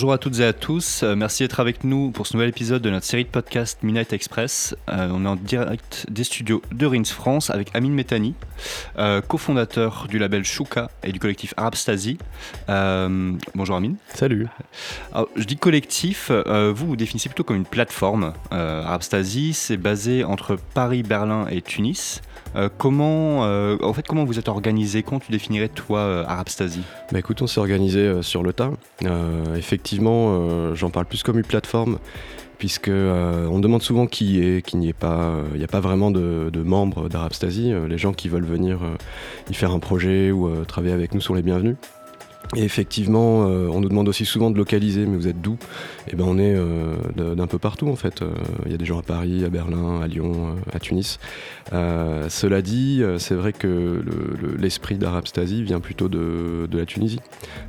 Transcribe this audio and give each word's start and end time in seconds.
Bonjour 0.00 0.14
à 0.14 0.18
toutes 0.18 0.38
et 0.38 0.46
à 0.46 0.54
tous, 0.54 1.02
euh, 1.02 1.14
merci 1.14 1.42
d'être 1.42 1.60
avec 1.60 1.84
nous 1.84 2.10
pour 2.10 2.26
ce 2.26 2.32
nouvel 2.32 2.48
épisode 2.48 2.80
de 2.80 2.88
notre 2.88 3.04
série 3.04 3.24
de 3.24 3.28
podcast 3.28 3.80
Midnight 3.82 4.14
Express. 4.14 4.74
Euh, 4.88 5.10
on 5.12 5.26
est 5.26 5.28
en 5.28 5.36
direct 5.36 6.06
des 6.08 6.24
studios 6.24 6.62
de 6.72 6.86
Rins 6.86 7.04
France 7.04 7.50
avec 7.50 7.68
Amin 7.74 7.90
Metani, 7.90 8.32
euh, 8.96 9.20
cofondateur 9.20 10.06
du 10.08 10.18
label 10.18 10.42
Shuka 10.42 10.90
et 11.04 11.12
du 11.12 11.18
collectif 11.18 11.52
Arabstasy. 11.58 12.16
bonjour 12.66 13.76
Amin. 13.76 13.92
Salut. 14.14 14.46
je 15.36 15.44
dis 15.44 15.58
collectif, 15.58 16.30
vous 16.30 16.86
vous 16.86 16.96
définissez 16.96 17.28
plutôt 17.28 17.44
comme 17.44 17.56
une 17.56 17.66
plateforme. 17.66 18.32
Arabstasy, 18.50 19.52
c'est 19.52 19.76
basé 19.76 20.24
entre 20.24 20.56
Paris, 20.72 21.02
Berlin 21.02 21.46
et 21.50 21.60
Tunis. 21.60 22.22
Euh, 22.56 22.68
comment, 22.78 23.44
euh, 23.44 23.76
en 23.82 23.92
fait, 23.92 24.06
comment 24.06 24.24
vous 24.24 24.38
êtes 24.38 24.48
organisé? 24.48 25.02
Comment 25.02 25.20
tu 25.20 25.32
définirais 25.32 25.68
toi 25.68 26.00
euh, 26.00 26.24
Arabstasy 26.26 26.82
bah 27.12 27.18
écoute, 27.18 27.42
on 27.42 27.46
s'est 27.46 27.60
organisé 27.60 28.22
sur 28.22 28.42
le 28.42 28.52
tas. 28.52 28.70
effectivement, 29.56 30.74
j'en 30.74 30.90
parle 30.90 31.06
plus 31.06 31.22
comme 31.22 31.38
une 31.38 31.44
plateforme 31.44 31.98
puisque 32.58 32.90
on 32.90 33.58
demande 33.58 33.82
souvent 33.82 34.06
qui 34.06 34.40
est, 34.42 34.64
qui 34.64 34.76
n'y 34.76 34.90
est 34.90 34.92
pas. 34.92 35.34
Il 35.54 35.58
n'y 35.58 35.64
a 35.64 35.68
pas 35.68 35.80
vraiment 35.80 36.10
de, 36.10 36.50
de 36.52 36.62
membres 36.62 37.08
d'Arabstasy. 37.08 37.72
les 37.88 37.98
gens 37.98 38.12
qui 38.12 38.28
veulent 38.28 38.44
venir 38.44 38.80
y 39.48 39.54
faire 39.54 39.72
un 39.72 39.78
projet 39.78 40.30
ou 40.30 40.64
travailler 40.66 40.94
avec 40.94 41.14
nous 41.14 41.20
sont 41.20 41.34
les 41.34 41.42
bienvenus. 41.42 41.76
Et 42.56 42.64
effectivement, 42.64 43.46
euh, 43.46 43.68
on 43.68 43.80
nous 43.80 43.88
demande 43.88 44.08
aussi 44.08 44.24
souvent 44.24 44.50
de 44.50 44.58
localiser, 44.58 45.06
mais 45.06 45.16
vous 45.16 45.28
êtes 45.28 45.40
d'où? 45.40 45.56
Eh 46.08 46.16
ben 46.16 46.24
on 46.26 46.36
est 46.36 46.54
euh, 46.56 46.96
d'un 47.34 47.46
peu 47.46 47.58
partout 47.58 47.88
en 47.88 47.94
fait. 47.94 48.22
Euh, 48.22 48.32
il 48.66 48.72
y 48.72 48.74
a 48.74 48.78
des 48.78 48.84
gens 48.84 48.98
à 48.98 49.02
Paris, 49.02 49.44
à 49.44 49.50
Berlin, 49.50 50.00
à 50.00 50.08
Lyon, 50.08 50.56
à 50.72 50.80
Tunis. 50.80 51.20
cela 51.70 52.62
dit, 52.62 53.02
c'est 53.18 53.34
vrai 53.34 53.52
que 53.52 54.02
l'esprit 54.58 54.94
le, 54.94 55.00
d'Arabstasy 55.00 55.62
vient 55.62 55.78
plutôt 55.80 56.08
de, 56.08 56.68
la 56.72 56.86
Tunisie. 56.86 57.20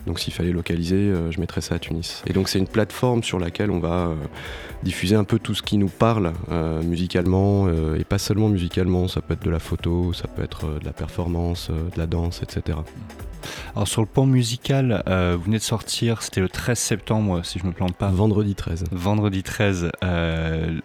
Donc 0.08 0.20
s'il 0.20 0.34
fallait 0.34 0.52
localiser, 0.52 1.14
je 1.30 1.40
mettrais 1.40 1.62
ça 1.62 1.76
à 1.76 1.80
Tunis. 1.80 2.24
Et 2.26 2.34
donc 2.34 2.50
c'est 2.50 2.60
une 2.60 2.68
plateforme 2.68 3.24
sur 3.24 3.38
laquelle 3.38 3.70
on 3.70 3.80
va 3.80 4.16
diffuser 4.84 5.16
un 5.16 5.24
peu 5.26 5.38
tout 5.38 5.54
ce 5.54 5.62
qui 5.62 5.78
nous 5.78 5.90
parle 5.90 6.34
musicalement, 6.84 7.70
et 7.70 8.04
pas 8.04 8.18
seulement 8.18 8.50
musicalement. 8.50 9.08
Ça 9.08 9.22
peut 9.22 9.34
être 9.36 9.44
de 9.44 9.52
la 9.52 9.60
photo, 9.60 10.14
ça 10.14 10.28
peut 10.28 10.44
être 10.44 10.80
de 10.80 10.86
la 10.86 10.94
performance, 10.94 11.70
de 11.70 11.98
la 12.00 12.08
danse, 12.08 12.42
etc. 12.42 12.80
Alors 13.76 13.88
sur 13.88 14.02
le 14.02 14.08
plan 14.08 14.26
musical, 14.26 15.04
euh, 15.08 15.36
vous 15.38 15.46
venez 15.46 15.58
de 15.58 15.64
sortir, 15.64 16.22
c'était 16.22 16.42
le 16.42 16.50
13 16.50 16.78
septembre, 16.78 17.42
si 17.44 17.60
je 17.60 17.66
me 17.66 17.72
plante 17.72 17.96
pas. 17.96 18.10
Vendredi 18.10 18.56
13. 18.56 18.86
Vendredi 18.92 19.44
13. 19.44 19.92
Euh, 20.04 20.80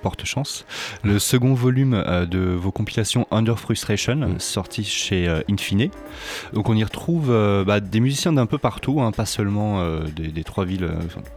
porte 0.00 0.24
chance. 0.24 0.64
Le 1.04 1.18
second 1.18 1.54
volume 1.54 1.94
euh, 1.94 2.26
de 2.26 2.38
vos 2.38 2.70
compilations 2.70 3.26
Under 3.30 3.58
Frustration, 3.58 4.16
mm. 4.16 4.40
sorti 4.40 4.84
chez 4.84 5.28
euh, 5.28 5.42
Infine. 5.50 5.90
Donc 6.52 6.68
on 6.68 6.74
y 6.74 6.84
retrouve 6.84 7.30
euh, 7.30 7.64
bah, 7.64 7.80
des 7.80 8.00
musiciens 8.00 8.32
d'un 8.32 8.46
peu 8.46 8.58
partout, 8.58 9.00
hein, 9.00 9.12
pas 9.12 9.26
seulement 9.26 9.60
des, 10.14 10.44
trois 10.44 10.64
villes, 10.64 10.90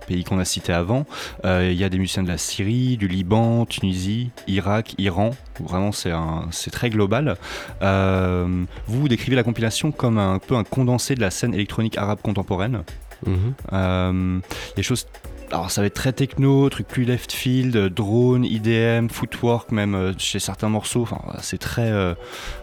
pays 0.07 0.23
qu'on 0.23 0.39
a 0.39 0.45
cités 0.45 0.73
avant. 0.73 1.05
Il 1.43 1.73
y 1.73 1.83
a 1.83 1.89
des 1.89 1.97
musiciens 1.97 2.23
de 2.23 2.27
la 2.27 2.37
Syrie, 2.37 2.97
du 2.97 3.07
Liban, 3.07 3.65
Tunisie, 3.65 4.31
Irak, 4.47 4.95
Iran. 4.97 5.31
Vraiment, 5.59 5.91
c'est 5.91 6.71
très 6.71 6.89
global. 6.89 7.37
vous, 7.81 8.67
vous 8.87 9.07
décrivez 9.07 9.35
la 9.35 9.43
compilation 9.43 9.91
comme 9.91 10.17
un, 10.17 10.39
peu 10.39 10.55
un 10.55 10.63
condensé 10.63 11.15
de 11.15 11.21
la 11.21 11.31
scène 11.31 11.53
électronique 11.53 11.97
arabe 11.97 12.19
contemporaine. 12.21 12.83
Mm-hmm. 13.25 14.41
des 14.75 14.83
choses 14.83 15.07
alors 15.53 15.69
ça 15.69 15.81
va 15.81 15.87
être 15.87 15.93
très 15.93 16.13
techno, 16.13 16.67
truc 16.69 16.87
plus 16.87 17.05
left 17.05 17.31
field, 17.31 17.77
drone, 17.93 18.43
IDM, 18.43 19.07
footwork 19.07 19.71
même 19.71 19.93
euh, 19.93 20.13
chez 20.17 20.39
certains 20.39 20.69
morceaux. 20.69 21.03
Enfin, 21.03 21.21
c'est 21.41 21.59
très, 21.59 21.91
euh, 21.91 22.15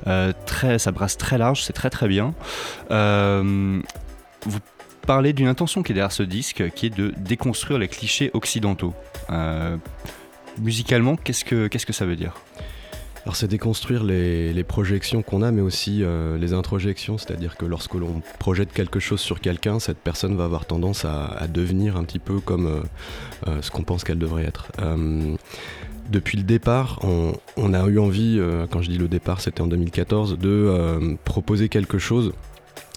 euh, 0.08 0.32
très, 0.44 0.78
ça 0.80 0.90
brasse 0.90 1.16
très 1.16 1.38
large, 1.38 1.62
c'est 1.62 1.72
très 1.72 1.88
très 1.88 2.08
bien. 2.08 2.34
vous 2.90 4.58
parlez 5.06 5.32
d'une 5.32 5.46
intention 5.46 5.82
qui 5.82 5.92
est 5.92 5.94
derrière 5.94 6.12
ce 6.12 6.24
disque, 6.24 6.70
qui 6.74 6.86
est 6.86 6.96
de 6.96 7.12
déconstruire 7.16 7.78
les 7.78 7.88
clichés 7.88 8.30
occidentaux. 8.34 8.94
musicalement, 10.58 11.16
qu'est-ce 11.16 11.44
que 11.44 11.68
qu'est-ce 11.68 11.86
que 11.86 11.92
ça 11.92 12.06
veut 12.06 12.16
dire? 12.16 12.34
Alors 13.24 13.36
c'est 13.36 13.48
déconstruire 13.48 14.02
les, 14.02 14.64
projections 14.64 15.22
qu'on 15.22 15.42
a, 15.42 15.50
mais 15.50 15.60
aussi 15.60 16.02
euh, 16.02 16.38
les 16.38 16.52
introjections, 16.52 17.18
c'est-à-dire 17.18 17.56
que 17.56 17.66
lorsque 17.66 17.94
l'on 17.94 18.22
projette 18.38 18.72
quelque 18.72 19.00
chose 19.00 19.20
sur 19.20 19.40
quelqu'un, 19.40 19.78
cette 19.78 19.98
personne 19.98 20.36
va 20.36 20.44
avoir 20.44 20.64
tendance 20.64 21.04
à, 21.04 21.46
devenir 21.48 21.96
un 21.96 22.04
petit 22.04 22.18
peu 22.18 22.40
comme 22.40 22.66
euh, 22.66 22.80
euh, 23.48 23.62
ce 23.62 23.70
qu'on 23.70 23.82
pense 23.82 24.04
qu'elle 24.04 24.18
devrait 24.18 24.44
être. 24.44 24.68
depuis 26.08 26.38
le 26.38 26.44
départ, 26.44 27.00
on, 27.56 27.74
a 27.74 27.86
eu 27.86 27.98
envie, 27.98 28.40
quand 28.70 28.82
je 28.82 28.90
dis 28.90 28.98
le 28.98 29.08
départ, 29.08 29.40
c'était 29.40 29.60
en 29.60 29.66
2014, 29.66 30.38
de 30.38 31.16
proposer 31.24 31.68
quelque 31.68 31.98
chose 31.98 32.32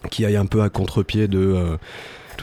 qui 0.10 0.26
aille 0.26 0.36
un 0.36 0.46
peu 0.46 0.62
à 0.62 0.70
contre-pied 0.70 1.28
de 1.28 1.78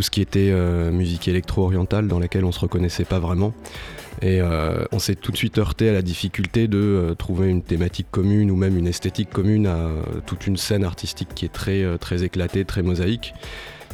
tout 0.01 0.05
ce 0.05 0.11
qui 0.11 0.23
était 0.23 0.51
musique 0.91 1.29
électro-orientale 1.29 2.09
dans 2.09 2.19
laquelle 2.19 2.47
on 2.47 2.53
se 2.53 2.61
reconnaissait 2.61 3.05
pas 3.05 3.19
vraiment. 3.19 3.53
Et 4.23 4.41
euh, 4.41 4.85
on 4.93 4.99
s'est 4.99 5.15
tout 5.15 5.31
de 5.31 5.37
suite 5.37 5.59
heurté 5.59 5.91
à 5.91 5.93
la 5.93 6.01
difficulté 6.01 6.69
de 6.69 6.79
euh, 6.79 7.15
trouver 7.15 7.51
une 7.51 7.63
thématique 7.63 8.07
commune 8.11 8.51
ou 8.51 8.57
même 8.57 8.79
une 8.79 8.87
esthétique 8.87 9.29
commune 9.29 9.67
à 9.67 9.77
euh, 9.77 10.03
toute 10.25 10.47
une 10.47 10.57
scène 10.57 10.85
artistique 10.85 11.29
qui 11.35 11.45
est 11.45 11.53
très 11.53 12.25
éclatée, 12.25 12.65
très 12.65 12.81
mosaïque. 12.81 13.35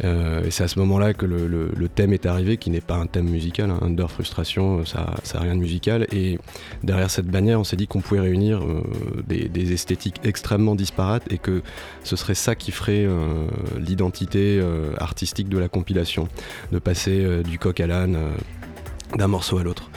Et 0.03 0.51
c'est 0.51 0.65
à 0.65 0.69
ce 0.69 0.79
moment-là 0.79 1.15
que 1.15 1.27
le, 1.27 1.89
thème 1.89 2.12
est 2.12 2.27
arrivé, 2.27 2.57
qui 2.57 2.71
n'est 2.71 2.81
pas 2.81 2.97
un 2.97 3.07
thème 3.07 3.29
musical. 3.29 3.71
Hein. 3.71 3.79
Under 3.83 4.11
Frustration, 4.11 4.84
ça 4.84 5.15
n'a 5.34 5.41
rien 5.41 5.55
de 5.55 5.61
musical. 5.61 6.07
Et 6.12 6.39
derrière 6.83 7.11
cette 7.11 7.27
bannière, 7.27 7.61
on 7.61 7.65
s'est 7.65 7.77
dit 7.77 7.87
qu'on 7.87 8.01
pouvait 8.01 8.21
réunir 8.21 8.62
des, 9.27 9.73
esthétiques 9.73 10.21
extrêmement 10.25 10.75
disparates 10.75 11.31
et 11.33 11.39
que 11.39 11.62
ce 12.05 12.17
serait 12.17 12.34
ça 12.34 12.55
qui 12.55 12.73
ferait 12.73 13.07
l'identité 13.79 14.62
artistique 14.99 15.49
de 15.49 15.59
la 15.59 15.69
compilation. 15.69 16.28
De 16.73 16.78
passer 16.78 17.43
du 17.43 17.59
coq 17.59 17.81
à 17.81 17.87
l'âne 17.87 18.19
d'un 19.15 19.28
morceau 19.28 19.59
à 19.59 19.63
l'autre. 19.63 19.91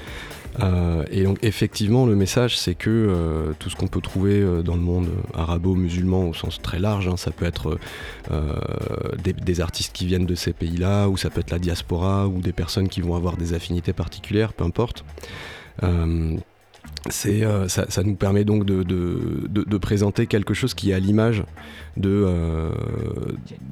Euh, 0.62 1.04
et 1.12 1.24
donc 1.24 1.40
effectivement, 1.42 2.06
le 2.06 2.16
message, 2.16 2.58
c'est 2.58 2.76
que 2.76 2.90
euh, 2.90 3.54
tout 3.60 3.70
ce 3.70 3.76
qu'on 3.76 3.88
peut 3.88 4.02
trouver 4.02 4.42
euh, 4.42 4.62
dans 4.62 4.76
le 4.76 4.82
monde 4.82 5.10
arabo-musulman 5.34 6.30
au 6.30 6.34
sens 6.34 6.62
très 6.62 6.80
large, 6.80 7.08
hein, 7.08 7.18
ça 7.18 7.32
peut 7.32 7.46
être 7.46 7.78
des, 9.24 9.62
artistes 9.62 9.94
qui 9.94 10.06
viennent 10.06 10.26
de 10.26 10.36
ces 10.36 10.54
pays-là, 10.54 11.08
ou 11.10 11.18
ça 11.18 11.30
peut 11.30 11.42
être 11.42 11.52
la 11.52 11.60
diaspora, 11.60 12.28
ou 12.28 12.40
des 12.40 12.54
personnes 12.54 12.88
qui 12.88 13.02
vont 13.02 13.16
avoir 13.16 13.36
des 13.36 13.54
affinités 13.54 13.94
particulières, 13.94 14.54
peu 14.54 14.64
importe. 14.64 15.04
Euh, 17.26 17.68
ça, 17.68 18.04
nous 18.04 18.16
permet 18.16 18.44
donc 18.44 18.66
de, 18.66 19.78
présenter 19.78 20.28
quelque 20.28 20.54
chose 20.54 20.74
qui 20.74 20.92
est 20.92 20.94
à 20.94 21.00
l'image 21.00 21.44
de, 21.98 22.10
euh, 22.10 22.72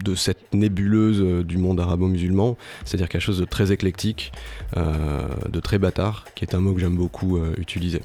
de 0.03 0.15
cette 0.15 0.53
nébuleuse 0.53 1.21
euh, 1.21 1.43
du 1.43 1.57
monde 1.57 1.79
arabo-musulman, 1.79 2.57
c'est-à-dire 2.85 3.09
quelque 3.09 3.21
chose 3.21 3.39
de 3.39 3.45
très 3.45 3.71
éclectique, 3.71 4.31
de 4.75 5.59
très 5.59 5.77
bâtard, 5.77 6.25
qui 6.35 6.45
est 6.45 6.55
un 6.55 6.59
mot 6.59 6.73
que 6.73 6.79
j'aime 6.79 6.95
beaucoup 6.95 7.39
utiliser. 7.57 8.01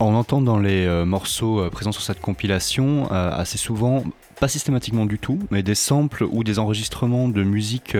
On 0.00 0.14
entend 0.14 0.40
dans 0.40 0.58
les 0.58 1.04
morceaux 1.04 1.68
présents 1.70 1.92
sur 1.92 2.02
cette 2.02 2.20
compilation 2.20 3.10
assez 3.10 3.58
souvent 3.58 4.04
pas 4.40 4.48
systématiquement 4.48 5.06
du 5.06 5.18
tout, 5.18 5.38
mais 5.50 5.62
des 5.62 5.76
samples 5.76 6.24
ou 6.24 6.42
des 6.42 6.58
enregistrements 6.58 7.28
de 7.28 7.42
musique 7.42 7.96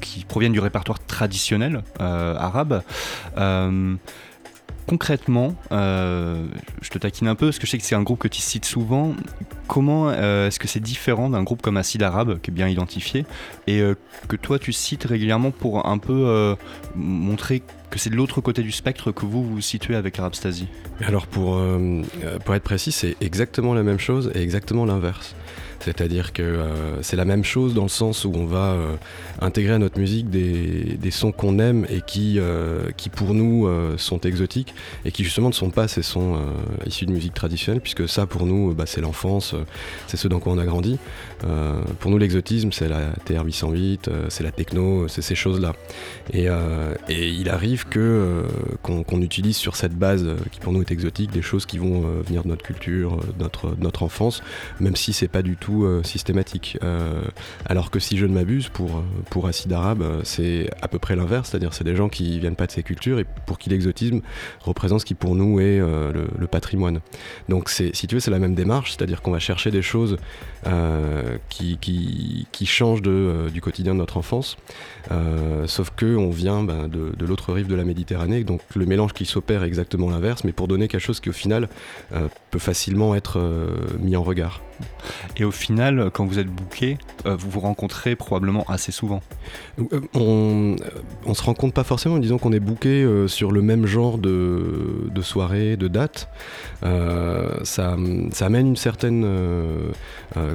qui 0.00 0.24
proviennent 0.24 0.52
du 0.52 0.60
répertoire 0.60 0.98
traditionnel 1.06 1.82
arabe 1.98 2.82
concrètement, 4.86 5.54
euh, 5.72 6.46
je 6.80 6.90
te 6.90 6.98
taquine 6.98 7.28
un 7.28 7.34
peu 7.34 7.46
parce 7.46 7.58
que 7.58 7.66
je 7.66 7.72
sais 7.72 7.78
que 7.78 7.84
c'est 7.84 7.94
un 7.94 8.02
groupe 8.02 8.18
que 8.18 8.28
tu 8.28 8.40
cites 8.40 8.64
souvent. 8.64 9.14
Comment 9.66 10.08
euh, 10.10 10.46
est-ce 10.46 10.58
que 10.58 10.68
c'est 10.68 10.80
différent 10.80 11.30
d'un 11.30 11.42
groupe 11.42 11.62
comme 11.62 11.76
Acide 11.76 12.02
Arabe, 12.02 12.38
qui 12.40 12.50
est 12.50 12.54
bien 12.54 12.68
identifié, 12.68 13.26
et 13.66 13.80
euh, 13.80 13.94
que 14.28 14.36
toi 14.36 14.58
tu 14.58 14.72
cites 14.72 15.04
régulièrement 15.04 15.50
pour 15.50 15.86
un 15.86 15.98
peu 15.98 16.56
montrer 16.94 17.62
que 17.90 17.98
c'est 17.98 18.10
de 18.10 18.16
l'autre 18.16 18.40
côté 18.40 18.62
du 18.62 18.72
spectre 18.72 19.12
que 19.12 19.26
vous 19.26 19.44
vous 19.44 19.60
situez 19.60 19.96
avec 19.96 20.18
Arabstasy 20.18 20.68
Alors 21.00 21.26
pour, 21.26 21.60
pour 22.44 22.54
être 22.54 22.62
précis, 22.62 22.92
c'est 22.92 23.16
exactement 23.20 23.74
la 23.74 23.82
même 23.82 23.98
chose 23.98 24.30
et 24.34 24.42
exactement 24.42 24.84
l'inverse. 24.84 25.34
C'est-à-dire 25.86 26.32
que 26.32 26.42
euh, 26.42 27.00
c'est 27.00 27.14
la 27.14 27.24
même 27.24 27.44
chose 27.44 27.72
dans 27.72 27.84
le 27.84 27.88
sens 27.88 28.24
où 28.24 28.32
on 28.34 28.44
va 28.44 28.72
euh, 28.72 28.96
intégrer 29.40 29.74
à 29.74 29.78
notre 29.78 30.00
musique 30.00 30.28
des, 30.30 31.10
sons 31.12 31.30
qu'on 31.30 31.60
aime 31.60 31.86
et 31.88 32.02
qui, 32.04 32.40
euh, 32.40 32.90
qui 32.96 33.08
pour 33.08 33.32
nous 33.32 33.68
sont 33.96 34.18
exotiques 34.20 34.74
et 35.04 35.12
qui 35.12 35.22
justement 35.22 35.48
ne 35.48 35.54
sont 35.54 35.70
pas 35.70 35.86
ces 35.86 36.02
sons 36.02 36.40
issus 36.84 37.06
de 37.06 37.12
musique 37.12 37.32
traditionnelle, 37.32 37.80
puisque 37.80 38.08
ça 38.08 38.26
pour 38.26 38.44
nous 38.44 38.74
bah, 38.74 38.84
c'est 38.86 39.00
l'enfance, 39.00 39.54
c'est 40.08 40.16
ce 40.16 40.26
dans 40.26 40.40
quoi 40.40 40.52
on 40.52 40.58
a 40.58 40.64
grandi. 40.64 40.98
pour 42.00 42.10
nous 42.10 42.18
l'exotisme 42.18 42.72
c'est 42.72 42.88
la 42.88 43.12
TR-808, 43.24 44.10
c'est 44.28 44.42
la 44.42 44.50
techno, 44.50 45.06
c'est 45.06 45.22
ces 45.22 45.36
choses-là. 45.36 45.74
Et, 46.32 46.48
il 47.08 47.48
arrive 47.48 47.86
que 47.86 48.44
qu'on 48.82 49.22
utilise 49.22 49.56
sur 49.56 49.76
cette 49.76 49.94
base 49.94 50.26
qui 50.50 50.58
pour 50.58 50.72
nous 50.72 50.80
est 50.80 50.90
exotique 50.90 51.30
des 51.30 51.42
choses 51.42 51.64
qui 51.64 51.78
vont 51.78 52.00
venir 52.26 52.42
de 52.42 52.48
notre 52.48 52.64
culture, 52.64 53.18
de 53.38 53.44
notre, 53.44 53.76
notre 53.78 54.02
enfance, 54.02 54.42
même 54.80 54.96
si 54.96 55.12
c'est 55.12 55.28
pas 55.28 55.42
du 55.42 55.56
tout 55.56 55.75
tout 55.76 56.02
systématique. 56.04 56.78
alors 57.66 57.90
que 57.90 57.98
si 57.98 58.16
je 58.16 58.26
ne 58.26 58.32
m'abuse, 58.32 58.68
pour, 58.68 59.02
pour 59.30 59.46
Acide 59.46 59.72
Arabe, 59.72 60.20
c'est 60.24 60.70
à 60.80 60.88
peu 60.88 60.98
près 60.98 61.16
l'inverse, 61.16 61.50
c'est-à-dire 61.50 61.74
c'est 61.74 61.84
des 61.84 61.96
gens 61.96 62.08
qui 62.08 62.38
viennent 62.38 62.56
pas 62.56 62.66
de 62.66 62.72
ces 62.72 62.82
cultures 62.82 63.18
et 63.18 63.24
pour 63.46 63.58
qui 63.58 63.70
l'exotisme 63.70 64.20
représente 64.60 65.00
ce 65.00 65.04
qui 65.04 65.14
pour 65.14 65.34
nous 65.34 65.60
est 65.60 65.78
le, 65.78 66.46
patrimoine. 66.46 67.00
Donc 67.48 67.68
si 67.68 68.06
tu 68.06 68.14
veux, 68.14 68.20
c'est 68.20 68.30
la 68.30 68.38
même 68.38 68.54
démarche, 68.54 68.92
c'est-à-dire 68.92 69.20
qu'on 69.22 69.32
va 69.32 69.38
chercher 69.38 69.70
des 69.70 69.82
choses 69.82 70.16
qui, 71.48 71.78
qui, 71.78 72.46
qui, 72.52 72.66
changent 72.66 73.02
de, 73.02 73.48
du 73.52 73.60
quotidien 73.60 73.94
de 73.94 73.98
notre 73.98 74.16
enfance, 74.16 74.56
sauf 75.66 75.90
que 75.96 76.16
on 76.16 76.30
vient 76.30 76.62
ben, 76.62 76.88
de, 76.88 77.12
de 77.16 77.26
l'autre 77.26 77.52
rive 77.52 77.66
de 77.66 77.74
la 77.74 77.84
Méditerranée, 77.84 78.44
donc 78.44 78.60
le 78.74 78.86
mélange 78.86 79.12
qui 79.12 79.26
s'opère 79.26 79.64
est 79.64 79.66
exactement 79.66 80.10
l'inverse, 80.10 80.44
mais 80.44 80.52
pour 80.52 80.68
donner 80.68 80.88
quelque 80.88 81.00
chose 81.00 81.20
qui 81.20 81.28
au 81.28 81.32
final 81.32 81.68
euh, 82.12 82.28
peut 82.50 82.58
facilement 82.58 83.14
être 83.14 83.38
euh, 83.38 83.74
mis 83.98 84.16
en 84.16 84.22
regard. 84.22 84.62
Et 85.36 85.44
au 85.44 85.50
final, 85.56 86.10
quand 86.12 86.24
vous 86.24 86.38
êtes 86.38 86.46
booké, 86.46 86.98
euh, 87.26 87.36
vous 87.36 87.50
vous 87.50 87.60
rencontrez 87.60 88.14
probablement 88.14 88.64
assez 88.68 88.92
souvent. 88.92 89.20
Euh, 89.80 90.00
on, 90.14 90.76
on 91.24 91.34
se 91.34 91.42
rencontre 91.42 91.74
pas 91.74 91.84
forcément, 91.84 92.18
disons 92.18 92.38
qu'on 92.38 92.52
est 92.52 92.60
booké 92.60 93.02
euh, 93.02 93.26
sur 93.26 93.50
le 93.50 93.62
même 93.62 93.86
genre 93.86 94.18
de, 94.18 95.10
soirée, 95.22 95.76
de 95.76 95.88
date. 95.88 96.28
ça, 96.82 97.96
amène 98.40 98.66
une 98.68 98.76
certaine 98.76 99.26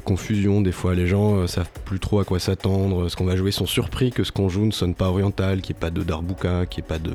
confusion. 0.06 0.62
Des 0.62 0.71
fois, 0.71 0.94
les 0.94 1.07
gens 1.07 1.45
savent 1.48 1.69
plus 1.83 2.00
trop 2.00 2.19
à 2.19 2.24
quoi 2.24 2.39
s'attendre. 2.39 3.09
Ce 3.09 3.15
qu'on 3.15 3.25
va 3.25 3.36
jouer 3.36 3.51
sont 3.51 3.65
surpris 3.65 4.12
que 4.12 4.24
ce 4.24 4.31
qu'on 4.31 4.48
joue 4.48 4.65
ne 4.65 4.71
sonne 4.71 4.95
pas 4.95 5.09
oriental, 5.09 5.62
qu'il 5.62 5.74
n'y 5.74 5.80
ait 5.80 5.81
pas 5.81 5.89
de 5.89 6.03
darbuka, 6.03 6.65
qu'il 6.68 6.83
n'y 6.83 6.86
ait 6.86 6.89
pas 6.89 7.00
de, 7.00 7.13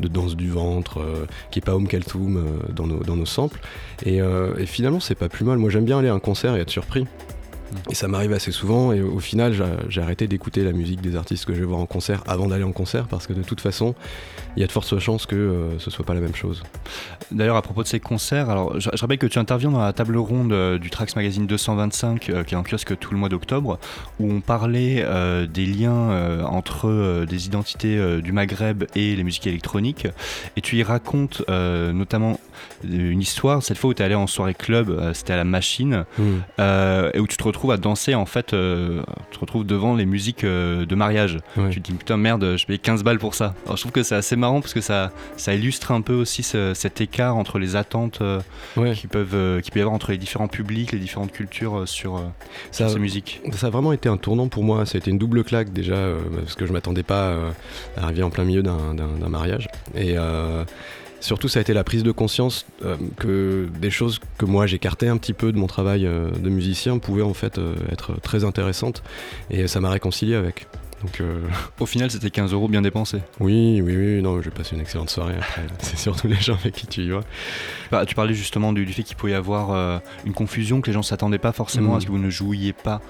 de, 0.00 0.08
danse 0.08 0.36
du 0.36 0.50
ventre, 0.50 1.00
qu'il 1.50 1.60
n'y 1.60 1.64
ait 1.64 1.66
pas 1.66 1.74
Om 1.74 1.88
Kaltoum 1.88 2.44
dans, 2.70 2.86
nos, 2.86 3.02
dans 3.02 3.16
nos 3.16 3.26
samples. 3.26 3.60
Et, 4.04 4.18
et 4.18 4.66
finalement, 4.66 5.00
c'est 5.00 5.16
pas 5.16 5.28
plus 5.28 5.44
mal. 5.44 5.58
Moi, 5.58 5.70
j'aime 5.70 5.84
bien 5.84 5.98
aller 5.98 6.08
à 6.08 6.14
un 6.14 6.20
concert 6.20 6.54
et 6.54 6.60
être 6.60 6.70
surpris. 6.70 7.06
Et 7.90 7.94
ça 7.94 8.08
m'arrive 8.08 8.32
assez 8.32 8.52
souvent, 8.52 8.92
et 8.92 9.00
au 9.00 9.20
final, 9.20 9.54
j'ai 9.88 10.00
arrêté 10.00 10.26
d'écouter 10.26 10.64
la 10.64 10.72
musique 10.72 11.00
des 11.00 11.16
artistes 11.16 11.44
que 11.44 11.54
je 11.54 11.60
vais 11.60 11.66
voir 11.66 11.80
en 11.80 11.86
concert 11.86 12.22
avant 12.26 12.46
d'aller 12.46 12.64
en 12.64 12.72
concert, 12.72 13.06
parce 13.06 13.26
que 13.26 13.32
de 13.32 13.42
toute 13.42 13.60
façon, 13.60 13.94
il 14.56 14.60
y 14.60 14.64
a 14.64 14.66
de 14.66 14.72
fortes 14.72 14.98
chances 14.98 15.26
que 15.26 15.36
euh, 15.36 15.78
ce 15.78 15.90
soit 15.90 16.04
pas 16.04 16.14
la 16.14 16.20
même 16.20 16.34
chose. 16.34 16.62
D'ailleurs, 17.30 17.56
à 17.56 17.62
propos 17.62 17.82
de 17.82 17.88
ces 17.88 18.00
concerts, 18.00 18.50
alors 18.50 18.78
je, 18.78 18.90
rappelle 18.90 19.18
que 19.18 19.26
tu 19.26 19.38
interviens 19.38 19.70
dans 19.70 19.80
la 19.80 19.92
table 19.92 20.16
ronde 20.16 20.52
euh, 20.52 20.78
du 20.78 20.90
Trax 20.90 21.16
Magazine 21.16 21.46
225, 21.46 22.28
euh, 22.28 22.44
qui 22.44 22.54
est 22.54 22.56
en 22.56 22.62
kiosque 22.62 22.98
tout 22.98 23.12
le 23.12 23.18
mois 23.18 23.28
d'octobre, 23.28 23.78
où 24.20 24.30
on 24.30 24.40
parlait 24.40 25.04
des 25.52 25.66
liens 25.66 26.44
entre 26.44 27.24
des 27.28 27.46
identités 27.46 28.20
du 28.20 28.32
Maghreb 28.32 28.84
et 28.94 29.16
les 29.16 29.24
musiques 29.24 29.46
électroniques, 29.46 30.06
et 30.56 30.60
tu 30.60 30.76
y 30.76 30.82
racontes 30.82 31.42
notamment 31.48 32.38
une 32.84 33.20
histoire, 33.20 33.62
cette 33.62 33.78
fois 33.78 33.90
où 33.90 33.94
tu 33.94 34.02
es 34.02 34.04
allé 34.04 34.14
en 34.14 34.26
soirée 34.26 34.54
club, 34.54 35.12
c'était 35.14 35.32
à 35.32 35.36
la 35.36 35.44
machine, 35.44 36.04
mmh. 36.18 36.22
et 37.14 37.18
où 37.20 37.26
tu 37.26 37.36
te 37.36 37.44
retrouves 37.44 37.61
à 37.70 37.76
danser 37.76 38.14
en 38.14 38.26
fait, 38.26 38.52
euh, 38.52 39.02
tu 39.30 39.36
te 39.36 39.40
retrouves 39.40 39.64
devant 39.64 39.94
les 39.94 40.06
musiques 40.06 40.44
euh, 40.44 40.84
de 40.84 40.94
mariage. 40.94 41.38
Tu 41.70 41.80
te 41.80 41.90
dis 41.90 41.96
putain 41.96 42.16
merde, 42.16 42.56
je 42.56 42.66
paye 42.66 42.78
15 42.78 43.04
balles 43.04 43.18
pour 43.18 43.34
ça. 43.34 43.54
Alors 43.64 43.76
je 43.76 43.82
trouve 43.82 43.92
que 43.92 44.02
c'est 44.02 44.14
assez 44.14 44.36
marrant 44.36 44.60
parce 44.60 44.74
que 44.74 44.80
ça, 44.80 45.12
ça 45.36 45.54
illustre 45.54 45.92
un 45.92 46.00
peu 46.00 46.14
aussi 46.14 46.42
cet 46.42 47.00
écart 47.00 47.36
entre 47.36 47.58
les 47.58 47.76
attentes 47.76 48.20
euh, 48.20 48.40
qui 48.94 49.06
peuvent 49.06 49.60
qui 49.62 49.70
peut 49.70 49.78
y 49.78 49.82
avoir 49.82 49.94
entre 49.94 50.10
les 50.10 50.18
différents 50.18 50.48
publics, 50.48 50.92
les 50.92 50.98
différentes 50.98 51.32
cultures 51.32 51.86
sur, 51.86 52.20
ça, 52.70 52.88
ces 52.88 52.98
musiques. 52.98 53.40
Ça 53.52 53.68
a 53.68 53.70
vraiment 53.70 53.92
été 53.92 54.08
un 54.08 54.16
tournant 54.16 54.48
pour 54.48 54.64
moi. 54.64 54.86
Ça 54.86 54.96
a 54.96 54.98
été 54.98 55.10
une 55.10 55.18
double 55.18 55.44
claque 55.44 55.72
déjà 55.72 55.96
parce 56.36 56.54
que 56.54 56.66
je 56.66 56.72
m'attendais 56.72 57.02
pas 57.02 57.34
à 57.96 58.04
arriver 58.04 58.22
en 58.22 58.30
plein 58.30 58.44
milieu 58.44 58.62
d'un 58.62 59.28
mariage 59.28 59.68
et 59.94 60.16
Surtout, 61.22 61.46
ça 61.46 61.60
a 61.60 61.62
été 61.62 61.72
la 61.72 61.84
prise 61.84 62.02
de 62.02 62.10
conscience 62.10 62.66
euh, 62.84 62.96
que 63.16 63.68
des 63.78 63.90
choses 63.90 64.18
que 64.38 64.44
moi 64.44 64.66
j'écartais 64.66 65.06
un 65.06 65.16
petit 65.16 65.32
peu 65.32 65.52
de 65.52 65.56
mon 65.56 65.68
travail 65.68 66.04
euh, 66.04 66.32
de 66.32 66.50
musicien 66.50 66.98
pouvaient 66.98 67.22
en 67.22 67.32
fait 67.32 67.58
euh, 67.58 67.76
être 67.92 68.20
très 68.20 68.42
intéressantes 68.42 69.04
et 69.48 69.68
ça 69.68 69.80
m'a 69.80 69.90
réconcilié 69.90 70.34
avec. 70.34 70.66
Donc, 71.00 71.20
Au 71.80 71.86
final, 71.86 72.12
c'était 72.12 72.30
15 72.30 72.52
euros 72.52 72.68
bien 72.68 72.80
dépensés. 72.80 73.22
Oui, 73.40 73.80
oui, 73.82 73.96
oui, 73.96 74.22
non, 74.22 74.40
j'ai 74.40 74.50
passé 74.50 74.76
une 74.76 74.80
excellente 74.80 75.10
soirée. 75.10 75.34
C'est 75.80 75.98
surtout 75.98 76.28
les 76.28 76.36
gens 76.36 76.54
avec 76.54 76.74
qui 76.74 76.86
tu 76.86 77.02
y 77.02 77.10
vas. 77.10 77.22
Bah, 77.90 78.06
tu 78.06 78.14
parlais 78.14 78.34
justement 78.34 78.72
du, 78.72 78.86
fait 78.86 79.02
qu'il 79.02 79.16
pouvait 79.16 79.32
y 79.32 79.34
avoir 79.34 80.00
une 80.24 80.32
confusion, 80.32 80.80
que 80.80 80.86
les 80.86 80.92
gens 80.92 81.02
s'attendaient 81.02 81.38
pas 81.38 81.50
forcément 81.50 81.96
à 81.96 82.00
ce 82.00 82.06
que 82.06 82.12
vous 82.12 82.18
ne 82.18 82.30
jouiez 82.30 82.72
pas 82.72 83.00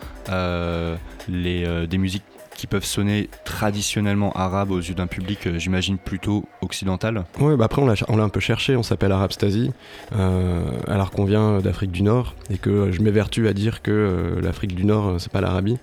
les, 1.29 1.87
des 1.87 1.99
musiques 1.99 2.25
qui 2.62 2.69
peuvent 2.69 2.85
sonner 2.85 3.29
traditionnellement 3.44 4.31
arabes 4.35 4.70
aux 4.70 4.79
yeux 4.79 4.94
d'un 4.94 5.09
public, 5.09 5.49
euh, 5.49 5.59
j'imagine, 5.59 5.99
plutôt 5.99 6.44
occidental 6.61 7.25
Oui, 7.41 7.56
bah 7.56 7.64
après 7.64 7.82
on 7.82 7.87
l'a 8.17 8.23
un 8.23 8.29
peu 8.29 8.38
cherché, 8.38 8.76
on 8.76 8.85
s'appelle 8.85 9.11
Arabe 9.11 9.32
Stasi, 9.32 9.73
euh, 10.14 10.62
alors 10.87 11.11
qu'on 11.11 11.25
vient 11.25 11.59
d'Afrique 11.59 11.91
du 11.91 12.05
Nord, 12.05 12.37
et 12.50 12.59
que 12.59 12.93
je 12.93 13.03
m'évertue 13.03 13.49
à 13.49 13.53
dire 13.53 13.82
que 13.82 13.91
euh, 13.91 14.41
l'Afrique 14.41 14.76
du 14.76 14.85
Nord, 14.85 15.17
c'est 15.19 15.32
pas 15.32 15.41
l'Arabie. 15.41 15.76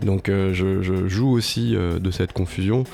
Donc 0.00 0.28
je, 0.28 1.06
joue 1.06 1.30
aussi 1.30 1.74
de 1.74 2.10
cette 2.10 2.32
confusion, 2.32 2.84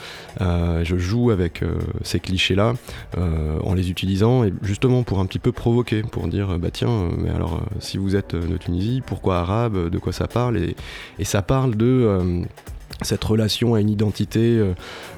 je 0.41 0.99
joue 0.99 1.31
avec 1.31 1.63
ces 2.03 2.19
clichés-là, 2.19 2.75
en 3.17 3.75
les 3.75 3.91
utilisant, 3.91 4.43
et 4.43 4.53
justement 4.63 5.05
pour 5.05 5.21
un 5.21 5.27
petit 5.27 5.39
peu 5.39 5.53
provoquer, 5.53 6.03
pour 6.03 6.27
dire, 6.27 6.59
bah 6.59 6.71
tiens, 6.73 7.11
mais 7.17 7.31
alors 7.31 7.63
si 7.79 7.99
vous 7.99 8.17
êtes 8.17 8.35
de 8.35 8.57
Tunisie, 8.57 9.01
pourquoi 9.07 9.39
arabe, 9.39 9.91
de 9.91 9.99
quoi 9.99 10.13
ça 10.13 10.27
parle 10.27 10.59
et 10.59 11.25
ça 11.25 11.43
parle 11.43 11.77
de 11.77 12.45
cette 13.03 13.23
relation 13.25 13.75
à 13.75 13.81
une 13.81 13.91
identité 13.91 14.59
euh, 14.59 14.75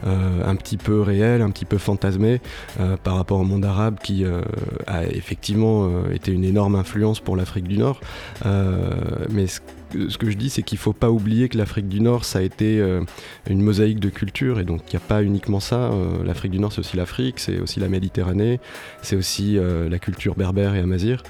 euh, 0.07 0.45
un 0.45 0.57
petit 0.57 0.77
peu 0.77 1.01
réelle, 1.01 1.43
un 1.43 1.51
petit 1.51 1.65
peu 1.65 1.79
fantasmée 1.79 2.41
euh, 2.79 2.97
par 2.97 3.17
rapport 3.17 3.41
au 3.41 3.45
monde 3.45 3.65
arabe 3.65 3.99
qui 4.03 4.25
a 4.87 5.05
effectivement 5.07 5.89
été 6.13 6.33
une 6.33 6.45
énorme 6.45 6.75
influence 6.75 7.21
pour 7.21 7.37
l'Afrique 7.37 7.67
du 7.67 7.79
Nord. 7.79 8.01
mais 8.45 9.47
que 10.19 10.31
je 10.31 10.37
dis, 10.37 10.51
c'est 10.51 10.63
qu'il 10.63 10.77
ne 10.77 10.83
faut 10.83 10.93
pas 10.93 11.11
oublier 11.11 11.49
que 11.49 11.59
l'Afrique 11.59 11.89
du 11.89 12.01
Nord, 12.01 12.25
ça 12.25 12.41
a 12.41 12.43
été 12.43 12.81
une 13.49 13.63
mosaïque 13.63 14.01
de 14.01 14.09
culture, 14.09 14.61
et 14.61 14.65
donc 14.65 14.83
il 14.89 14.97
n'y 14.97 15.03
a 15.03 15.07
pas 15.07 15.23
uniquement 15.23 15.61
ça. 15.61 15.91
L'Afrique 16.25 16.53
du 16.53 16.59
Nord, 16.59 16.73
c'est 16.73 16.81
aussi 16.81 16.97
l'Afrique, 16.97 17.39
c'est 17.39 17.61
aussi 17.61 17.81
la 17.81 17.89
Méditerranée, 17.89 18.61
c'est 19.03 19.17
aussi 19.17 19.59
la 19.59 19.99
culture 19.99 20.35
berbère 20.35 20.75
et 20.75 20.81
amazir, 20.81 21.23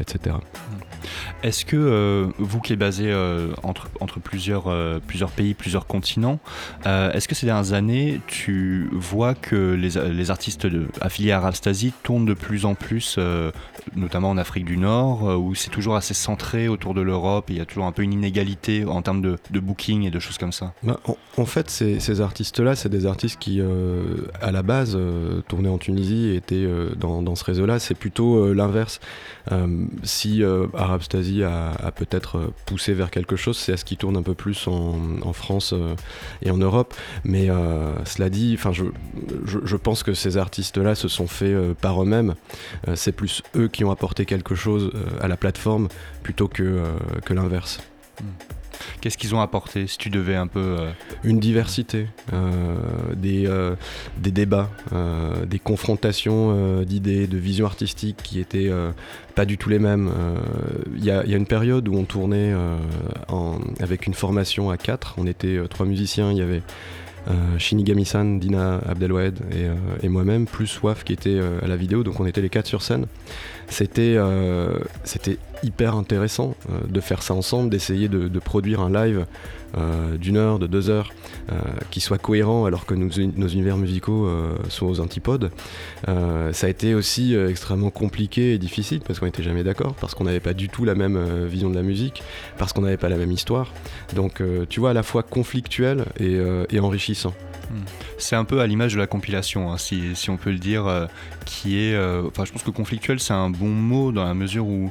etc. 0.00 0.36
Est-ce 1.42 1.64
que 1.64 1.76
euh, 1.76 2.26
vous 2.38 2.60
qui 2.60 2.72
êtes 2.72 2.78
basé 2.78 3.06
euh, 3.08 3.52
entre, 3.62 3.88
plusieurs, 4.20 4.68
euh, 4.68 5.00
pays, 5.36 5.54
plusieurs 5.54 5.86
continents, 5.86 6.38
est-ce 6.84 7.28
que 7.28 7.34
ces 7.34 7.46
dernières 7.46 7.72
années, 7.72 8.20
tu 8.26 8.88
vois 8.92 9.34
que 9.34 9.74
les, 9.74 10.30
artistes 10.30 10.66
affiliés 11.00 11.32
à 11.32 11.38
Arabstasy 11.38 11.92
tournent 12.02 12.26
de 12.26 12.34
plus 12.34 12.64
en 12.64 12.74
plus, 12.74 13.18
notamment 13.96 14.30
en 14.30 14.36
Afrique 14.36 14.64
du 14.64 14.76
Nord, 14.76 15.22
où 15.40 15.54
c'est 15.54 15.70
toujours 15.70 15.96
assez 15.96 16.14
centré 16.14 16.68
autour 16.68 16.94
de 16.94 17.00
l'Europe, 17.00 17.46
il 17.48 17.56
y 17.56 17.60
a 17.60 17.64
toujours 17.64 17.84
un 17.84 17.92
peu 17.92 18.02
une 18.02 18.12
inégalité 18.12 18.84
en 18.84 19.02
termes 19.02 19.22
de, 19.22 19.38
de 19.50 19.60
booking 19.60 20.04
et 20.04 20.10
de 20.10 20.18
choses 20.18 20.38
comme 20.38 20.52
ça 20.52 20.72
bah, 20.82 21.00
en, 21.36 21.46
fait, 21.46 21.70
ces, 21.70 22.20
artistes-là, 22.20 22.76
c'est 22.76 22.88
des 22.88 23.06
artistes 23.06 23.38
qui, 23.38 23.60
à 24.40 24.52
la 24.52 24.62
base, 24.62 24.98
tournaient 25.48 25.68
en 25.68 25.78
Tunisie 25.78 26.28
et 26.28 26.36
étaient 26.36 26.66
dans, 26.96 27.22
dans 27.22 27.34
ce 27.34 27.44
réseau-là. 27.44 27.78
C'est 27.78 27.94
plutôt 27.94 28.52
l'inverse. 28.52 29.00
si 30.02 30.42
Arabstasy 30.74 31.42
a, 31.42 31.92
peut-être 31.94 32.52
poussé 32.66 32.94
vers 32.94 33.10
quelque 33.10 33.36
chose, 33.36 33.56
c'est 33.56 33.72
à 33.72 33.76
ce 33.76 33.84
qui 33.84 33.96
tourne 33.96 34.16
un 34.16 34.22
peu 34.22 34.34
plus 34.34 34.66
en, 34.66 35.32
France 35.32 35.72
euh, 35.72 35.94
et 36.42 36.50
en 36.50 36.58
Europe. 36.58 36.94
Mais 37.24 37.50
euh, 37.50 37.92
cela 38.04 38.28
dit, 38.28 38.54
enfin, 38.58 38.72
je, 38.72 38.84
je, 39.44 39.76
pense 39.76 40.02
que 40.02 40.14
ces 40.14 40.36
artistes-là 40.36 40.94
se 40.94 41.08
sont 41.08 41.26
faits 41.26 41.48
euh, 41.48 41.74
par 41.74 42.02
eux-mêmes. 42.02 42.34
c'est 42.94 43.12
plus 43.12 43.42
eux 43.56 43.68
qui 43.72 43.84
ont 43.84 43.90
apporté 43.90 44.24
quelque 44.26 44.54
chose 44.54 44.92
à 45.20 45.28
la 45.28 45.36
plateforme 45.36 45.88
plutôt 46.22 46.48
que, 46.48 46.82
que 47.24 47.34
l'inverse. 47.34 47.80
Hmm. 48.20 48.26
Qu'est-ce 49.00 49.16
qu'ils 49.16 49.34
ont 49.34 49.40
apporté, 49.40 49.86
si 49.86 49.96
tu 49.96 50.10
devais 50.10 50.34
un 50.34 50.48
peu... 50.48 50.76
Une 51.22 51.38
diversité, 51.38 52.08
des, 53.14 53.48
des 54.18 54.30
débats, 54.32 54.70
des 55.46 55.58
confrontations 55.60 56.82
d'idées, 56.82 57.28
de 57.28 57.38
visions 57.38 57.66
artistiques 57.66 58.18
qui 58.22 58.40
étaient 58.40 58.70
pas 59.34 59.44
du 59.44 59.58
tout 59.58 59.68
les 59.68 59.78
mêmes. 59.78 60.10
Il 60.96 61.10
euh, 61.10 61.22
y, 61.24 61.34
a 61.34 61.36
une 61.36 61.46
période 61.46 61.88
où 61.88 61.94
on 61.94 62.04
tournait 62.04 62.52
euh, 62.52 62.76
avec 63.80 64.06
une 64.06 64.14
formation 64.14 64.70
à 64.70 64.76
quatre. 64.76 65.14
On 65.18 65.26
était 65.26 65.56
euh, 65.56 65.66
trois 65.66 65.86
musiciens. 65.86 66.30
Il 66.30 66.38
y 66.38 66.42
avait 66.42 66.62
Shinigami-san, 67.58 68.38
Dina 68.38 68.78
Abdelwed 68.86 69.38
et, 70.02 70.08
moi-même, 70.08 70.46
plus 70.46 70.82
Waf 70.82 71.04
qui 71.04 71.12
était 71.12 71.40
à 71.62 71.66
la 71.66 71.76
vidéo. 71.76 72.02
Donc 72.02 72.20
on 72.20 72.26
était 72.26 72.40
les 72.40 72.48
quatre 72.48 72.66
sur 72.66 72.82
scène. 72.82 73.06
C'était 73.68 74.18
hyper 75.62 75.94
intéressant 75.96 76.54
de 76.88 77.00
faire 77.00 77.22
ça 77.22 77.34
ensemble, 77.34 77.70
d'essayer 77.70 78.08
de, 78.08 78.38
produire 78.38 78.80
un 78.80 78.90
live 78.90 79.26
euh, 79.78 80.18
d'une 80.18 80.36
heure, 80.36 80.58
de 80.58 80.66
deux 80.66 80.90
heures, 80.90 81.14
euh, 81.50 81.54
qui 81.90 82.00
soit 82.00 82.18
cohérent 82.18 82.66
alors 82.66 82.84
que 82.84 82.94
nos, 82.94 83.08
univers 83.08 83.78
musicaux 83.78 84.26
euh, 84.26 84.54
sont 84.68 84.84
aux 84.84 85.00
antipodes. 85.00 85.50
ça 86.06 86.66
a 86.66 86.68
été 86.68 86.94
aussi 86.94 87.34
extrêmement 87.34 87.90
compliqué 87.90 88.52
et 88.52 88.58
difficile 88.58 89.00
parce 89.00 89.18
qu'on 89.18 89.26
n'était 89.26 89.42
jamais 89.42 89.64
d'accord, 89.64 89.94
parce 89.94 90.14
qu'on 90.14 90.24
n'avait 90.24 90.40
pas 90.40 90.52
du 90.52 90.68
tout 90.68 90.84
la 90.84 90.94
même 90.94 91.46
vision 91.46 91.70
de 91.70 91.74
la 91.74 91.82
musique, 91.82 92.22
parce 92.58 92.72
qu'on 92.72 92.82
n'avait 92.82 92.98
pas 92.98 93.08
la 93.08 93.16
même 93.16 93.32
histoire. 93.32 93.72
Donc 94.14 94.42
tu 94.68 94.80
vois, 94.80 94.90
à 94.90 94.94
la 94.94 95.02
fois 95.02 95.22
conflictuel 95.22 96.04
et, 96.20 96.78
enrichissant. 96.80 97.32
Hmm. 97.70 97.84
C'est 98.18 98.36
un 98.36 98.44
peu 98.44 98.60
à 98.60 98.66
l'image 98.66 98.92
de 98.92 98.98
la 98.98 99.06
compilation, 99.06 99.72
hein, 99.72 99.78
si, 99.78 100.28
on 100.28 100.36
peut 100.36 100.50
le 100.50 100.58
dire, 100.58 101.08
qui 101.46 101.78
est. 101.78 101.96
Enfin, 102.26 102.44
je 102.44 102.52
pense 102.52 102.62
que 102.62 102.70
conflictuel, 102.70 103.20
c'est 103.20 103.32
un 103.32 103.48
bon 103.48 103.68
mot 103.68 104.12
dans 104.12 104.24
la 104.24 104.34
mesure 104.34 104.66
où 104.66 104.90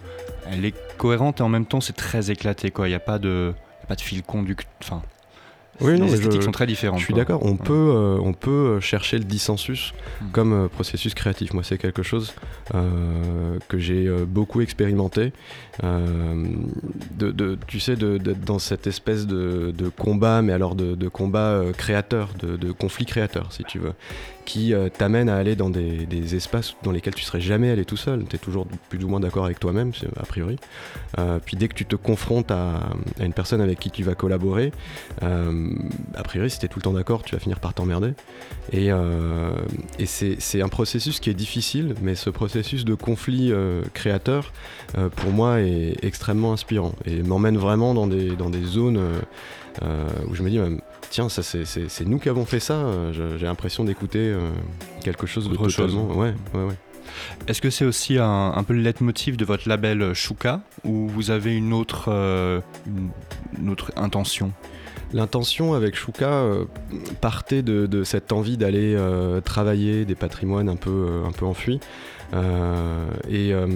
elle 0.49 0.65
est 0.65 0.73
cohérente 0.97 1.39
et 1.39 1.43
en 1.43 1.49
même 1.49 1.65
temps 1.65 1.81
c'est 1.81 1.93
très 1.95 2.31
éclaté 2.31 2.71
quoi. 2.71 2.87
Il 2.87 2.91
n'y 2.91 2.95
a 2.95 2.99
pas 2.99 3.19
de, 3.19 3.53
pas 3.87 3.95
de 3.95 4.01
fil 4.01 4.23
conducteur. 4.23 4.69
Enfin, 4.81 5.01
oui, 5.79 5.99
les 5.99 6.13
esthétiques 6.13 6.41
je- 6.41 6.45
sont 6.45 6.51
très 6.51 6.67
différentes. 6.67 6.99
Je 6.99 7.05
suis 7.05 7.13
d'accord, 7.13 7.43
on, 7.43 7.53
Ouais. 7.53 7.57
peut, 7.57 7.73
euh, 7.73 8.17
on 8.21 8.33
peut 8.33 8.79
chercher 8.79 9.17
le 9.17 9.23
dissensus 9.23 9.93
Mm. 10.21 10.25
comme 10.31 10.53
euh, 10.53 10.67
processus 10.67 11.15
créatif. 11.15 11.53
Moi, 11.53 11.63
c'est 11.63 11.79
quelque 11.79 12.03
chose 12.03 12.33
euh, 12.75 13.57
que 13.67 13.79
j'ai 13.79 14.05
euh, 14.07 14.25
beaucoup 14.25 14.61
expérimenté. 14.61 15.33
Euh, 15.83 16.45
de, 17.17 17.31
de- 17.31 17.57
tu 17.67 17.79
sais, 17.79 17.95
d'être 17.95 18.41
dans 18.45 18.59
cette 18.59 18.85
espèce 18.85 19.25
de, 19.25 19.73
de 19.75 19.89
combat, 19.89 20.41
mais 20.43 20.53
alors 20.53 20.75
de, 20.75 21.07
combat 21.07 21.49
euh, 21.53 21.71
créateur, 21.73 22.29
de, 22.39 22.57
de 22.57 22.71
conflit 22.71 23.05
créateur, 23.05 23.51
si 23.51 23.63
tu 23.63 23.79
veux, 23.79 23.93
qui 24.45 24.73
euh, 24.73 24.89
t'amène 24.89 25.29
à 25.29 25.37
aller 25.37 25.55
dans 25.55 25.69
des, 25.69 26.35
espaces 26.35 26.75
dans 26.83 26.91
lesquels 26.91 27.15
tu 27.15 27.23
serais 27.23 27.41
jamais 27.41 27.69
allé 27.69 27.85
tout 27.85 27.97
seul. 27.97 28.25
Tu 28.29 28.35
es 28.35 28.39
toujours 28.39 28.67
plus 28.89 29.03
ou 29.03 29.07
moins 29.07 29.19
d'accord 29.19 29.45
avec 29.45 29.59
toi-même, 29.59 29.91
a 30.17 30.25
priori. 30.25 30.57
Euh, 31.19 31.39
puis 31.43 31.57
dès 31.57 31.67
que 31.67 31.73
tu 31.73 31.85
te 31.85 31.95
confrontes 31.95 32.51
à, 32.51 32.89
une 33.19 33.33
personne 33.33 33.61
avec 33.61 33.79
qui 33.79 33.91
tu 33.91 34.03
vas 34.03 34.15
collaborer, 34.15 34.71
euh, 35.23 35.69
a 36.15 36.23
priori, 36.23 36.49
si 36.49 36.59
tu 36.59 36.65
es 36.65 36.69
tout 36.69 36.79
le 36.79 36.83
temps 36.83 36.93
d'accord, 36.93 37.23
tu 37.23 37.35
vas 37.35 37.39
finir 37.39 37.59
par 37.59 37.73
t'emmerder. 37.73 38.13
Et, 38.71 38.91
c'est 40.05 40.61
un 40.61 40.69
processus 40.69 41.19
qui 41.19 41.29
est 41.29 41.35
difficile, 41.35 41.95
mais 42.01 42.15
ce 42.15 42.29
processus 42.29 42.85
de 42.85 42.95
conflit 42.95 43.53
créateur, 43.93 44.53
pour 45.15 45.31
moi, 45.31 45.61
est 45.61 45.95
extrêmement 46.03 46.53
inspirant 46.53 46.93
et 47.05 47.21
m'emmène 47.23 47.57
vraiment 47.57 47.93
dans 47.93 48.07
des, 48.07 48.35
dans 48.35 48.49
des 48.49 48.63
zones 48.63 48.99
où 50.27 50.35
je 50.35 50.43
me 50.43 50.49
dis, 50.49 50.59
bah, 50.59 50.67
tiens, 51.11 51.29
ça 51.29 51.43
c'est- 51.43 52.05
nous 52.05 52.17
qui 52.17 52.29
avons 52.29 52.45
fait 52.45 52.59
ça. 52.59 52.73
euh, 52.73 53.37
J'ai 53.37 53.45
l'impression 53.45 53.83
d'écouter 53.83 54.19
euh, 54.19 54.49
quelque 55.03 55.27
chose 55.27 55.47
de 55.47 55.53
Autre 55.53 55.69
chose. 55.69 55.91
totalement. 55.93 56.15
Ouais, 56.17 56.33
ouais, 56.55 56.63
ouais. 56.63 56.75
Est-ce 57.47 57.61
que 57.61 57.69
c'est 57.69 57.85
aussi 57.85 58.17
un, 58.17 58.53
un 58.55 58.63
peu 58.63 58.73
le 58.73 58.81
leitmotiv 58.81 59.35
de 59.37 59.43
votre 59.45 59.67
label 59.67 60.13
Shuka 60.13 60.61
ou 60.85 61.07
vous 61.09 61.29
avez 61.29 61.55
une 61.55 61.73
autre, 61.73 62.05
euh, 62.07 62.61
une- 62.87 63.09
une 63.61 63.69
autre 63.69 63.91
intention? 63.97 64.51
L'intention 65.13 65.73
avec 65.73 65.95
Shuka 65.95 66.29
euh, 66.29 66.65
partait 67.19 67.63
de, 67.63 67.85
de 67.85 68.03
cette 68.05 68.31
envie 68.31 68.55
d'aller 68.55 68.95
euh, 68.95 69.41
travailler 69.41 70.05
des 70.05 70.15
patrimoines 70.15 70.69
un 70.69 70.77
peu, 70.77 70.89
euh, 70.89 71.25
un 71.27 71.31
peu 71.33 71.45
enfuis. 71.45 71.81
Euh, 72.33 73.05
et 73.29 73.53
euh, 73.53 73.67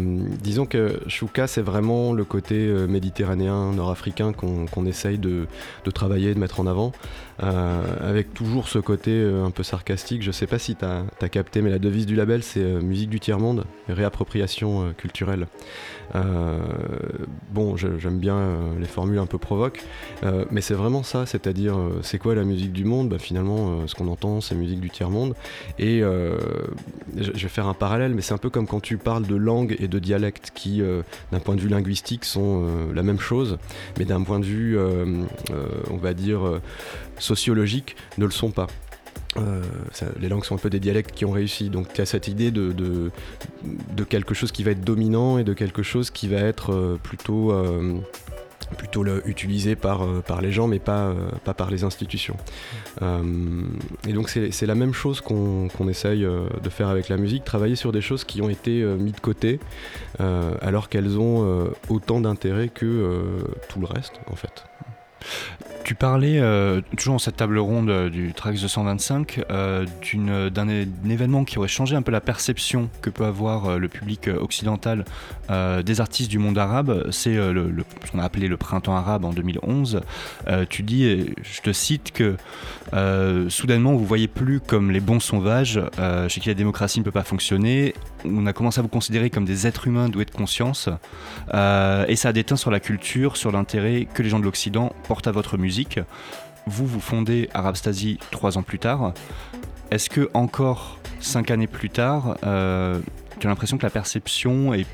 disons 0.41 0.65
que 0.65 0.99
Shuka, 1.07 1.47
c'est 1.47 1.61
vraiment 1.61 2.13
le 2.13 2.23
côté 2.23 2.55
euh, 2.55 2.87
méditerranéen, 2.87 3.73
nord-africain 3.73 4.33
qu'on 4.33 4.85
essaye 4.85 5.17
de, 5.17 5.47
travailler, 5.93 6.33
de 6.33 6.39
mettre 6.39 6.59
en 6.59 6.67
avant, 6.67 6.91
avec 7.39 8.33
toujours 8.33 8.67
ce 8.67 8.79
côté 8.79 9.23
un 9.23 9.51
peu 9.51 9.63
sarcastique. 9.63 10.21
Je 10.21 10.31
sais 10.31 10.47
pas 10.47 10.59
si 10.59 10.75
tu 10.75 10.85
as, 10.85 11.29
capté, 11.29 11.61
mais 11.61 11.69
la 11.69 11.79
devise 11.79 12.05
du 12.05 12.15
label, 12.15 12.43
c'est 12.43 12.63
musique 12.63 13.09
du 13.09 13.19
tiers-monde, 13.19 13.65
réappropriation 13.89 14.93
culturelle. 14.97 15.47
Bon, 17.51 17.75
j'aime 17.75 18.19
bien 18.19 18.57
les 18.79 18.87
formules 18.87 19.19
un 19.19 19.25
peu 19.25 19.37
provoques, 19.37 19.83
mais 20.51 20.61
c'est 20.61 20.73
vraiment 20.73 21.03
ça, 21.03 21.25
c'est-à-dire, 21.25 21.77
c'est 22.01 22.17
quoi 22.17 22.35
la 22.35 22.43
musique 22.43 22.71
du 22.71 22.85
monde? 22.85 23.09
Bah, 23.09 23.19
Finalement, 23.19 23.87
ce 23.87 23.95
qu'on 23.95 24.07
entend, 24.07 24.39
c'est 24.41 24.55
musique 24.55 24.79
du 24.79 24.89
tiers-monde. 24.89 25.35
Et 25.77 25.99
je 25.99 27.31
vais 27.31 27.49
faire 27.49 27.67
un 27.67 27.73
parallèle, 27.73 28.13
mais 28.13 28.21
c'est 28.21 28.33
un 28.33 28.37
peu 28.37 28.44
comme 28.49 28.67
quand 28.67 28.79
tu 28.79 28.97
parles 28.97 29.25
de 29.25 29.35
langue 29.35 29.75
et 29.79 29.87
de 29.87 29.99
dialecte 29.99 30.51
qui, 30.53 30.81
euh, 30.81 31.01
d'un 31.31 31.39
point 31.39 31.55
de 31.55 31.61
vue 31.61 31.69
linguistique, 31.69 32.25
sont 32.25 32.65
euh, 32.65 32.93
la 32.93 33.03
même 33.03 33.19
chose, 33.19 33.57
mais 33.97 34.05
d'un 34.05 34.23
point 34.23 34.39
de 34.39 34.45
vue, 34.45 34.77
euh, 34.77 35.23
on 35.89 35.97
va 35.97 36.13
dire, 36.13 36.59
sociologique, 37.17 37.95
ne 38.17 38.25
le 38.25 38.31
sont 38.31 38.51
pas. 38.51 38.67
Les 40.21 40.29
langues 40.29 40.45
sont 40.45 40.55
un 40.55 40.59
peu 40.59 40.69
des 40.69 40.79
dialectes 40.79 41.11
qui 41.11 41.25
ont 41.25 41.31
réussi. 41.31 41.69
Donc 41.69 41.91
tu 41.91 41.99
as 41.99 42.05
cette 42.05 42.29
idée 42.29 42.51
de, 42.51 42.71
de, 42.71 44.03
quelque 44.05 44.33
chose 44.33 44.53
qui 44.53 44.63
va 44.63 44.71
être 44.71 44.83
dominant 44.83 45.37
et 45.37 45.43
de 45.43 45.53
quelque 45.53 45.83
chose 45.83 46.09
qui 46.09 46.29
va 46.29 46.37
être 46.37 46.97
plutôt, 47.03 47.53
plutôt 48.77 49.05
utilisé 49.25 49.75
par, 49.75 50.03
euh, 50.03 50.21
par 50.25 50.41
les 50.41 50.51
gens 50.51 50.67
mais 50.67 50.79
pas, 50.79 51.07
euh, 51.07 51.29
pas 51.43 51.53
par 51.53 51.69
les 51.69 51.83
institutions. 51.83 52.37
Euh, 53.01 53.21
et 54.07 54.13
donc 54.13 54.29
c'est 54.29 54.65
la 54.65 54.75
même 54.75 54.93
chose 54.93 55.21
qu'on 55.21 55.89
essaye 55.89 56.21
de 56.21 56.69
faire 56.69 56.89
avec 56.89 57.09
la 57.09 57.17
musique, 57.17 57.43
travailler 57.43 57.75
sur 57.75 57.91
des 57.91 58.01
choses 58.01 58.23
qui 58.23 58.41
ont 58.41 58.49
été 58.49 58.83
mises 58.83 59.13
de 59.13 59.19
côté 59.19 59.59
alors 60.19 60.89
qu'elles 60.89 61.19
ont 61.19 61.69
autant 61.89 62.19
d'intérêt 62.19 62.69
que 62.69 63.43
tout 63.69 63.79
le 63.79 63.85
reste 63.85 64.13
en 64.31 64.35
fait. 64.35 64.63
Tu 65.85 65.93
parlais, 65.93 66.39
euh, 66.39 66.81
toujours 66.97 67.13
dans 67.13 67.19
cette 67.19 67.35
table 67.35 67.59
ronde 67.59 67.91
euh, 67.91 68.09
du 68.09 68.33
Trax 68.33 68.59
225, 68.59 69.45
euh, 69.51 69.85
d'un 70.49 70.67
événement 70.67 71.43
qui 71.43 71.59
aurait 71.59 71.67
changé 71.67 71.95
un 71.95 72.01
peu 72.01 72.11
la 72.11 72.21
perception 72.21 72.89
que 73.03 73.11
peut 73.11 73.23
avoir 73.23 73.77
le 73.77 73.87
public 73.87 74.27
occidental 74.27 75.05
des 75.49 76.01
artistes 76.01 76.31
du 76.31 76.39
monde 76.39 76.57
arabe. 76.57 77.07
C'est 77.11 77.35
ce 77.35 78.11
qu'on 78.11 78.17
a 78.17 78.23
appelé 78.23 78.47
le 78.47 78.57
printemps 78.57 78.95
arabe 78.95 79.25
en 79.25 79.31
2011. 79.31 80.01
Euh, 80.47 80.65
tu 80.67 80.81
dis, 80.81 81.27
je 81.43 81.61
te 81.61 81.71
cite, 81.71 82.11
que 82.11 82.35
soudainement 83.49 83.93
vous 83.93 84.05
voyez 84.05 84.27
plus 84.27 84.59
comme 84.59 84.89
les 84.89 84.99
bons 84.99 85.19
sauvages 85.19 85.79
chez 86.29 86.41
qui 86.41 86.47
la 86.47 86.55
démocratie 86.55 86.99
ne 86.99 87.03
peut 87.03 87.11
pas 87.11 87.23
fonctionner. 87.23 87.93
On 88.25 88.47
a 88.47 88.53
commencé 88.53 88.79
à 88.79 88.81
vous 88.81 88.87
considérer 88.87 89.29
comme 89.29 89.45
des 89.45 89.67
êtres 89.67 89.87
humains 89.87 90.09
doués 90.09 90.25
de 90.25 90.31
conscience. 90.31 90.89
Et 91.53 92.15
ça 92.15 92.29
a 92.29 92.33
déteint 92.33 92.55
sur 92.55 92.71
la 92.71 92.79
culture, 92.79 93.37
sur 93.37 93.51
l'intérêt 93.51 94.07
que 94.11 94.23
les 94.23 94.29
gens 94.29 94.39
de 94.39 94.45
l'Occident 94.45 94.93
portent 95.07 95.27
à 95.27 95.31
votre 95.31 95.57
musique. 95.57 95.74
Vous, 96.67 96.87
vous 96.87 96.99
fondez 96.99 97.49
Arabstasy 97.53 98.17
trois 98.31 98.57
ans 98.57 98.63
plus 98.63 98.79
tard. 98.79 99.13
Est-ce 99.91 100.09
que 100.09 100.29
encore 100.33 100.99
cinq 101.19 101.51
années 101.51 101.67
plus 101.67 101.89
tard, 101.89 102.37
euh, 102.43 102.99
tu 103.39 103.47
as 103.47 103.49
l'impression 103.49 103.77
que 103.77 103.83
la 103.83 103.91
perception 103.91 104.73
et 104.73 104.85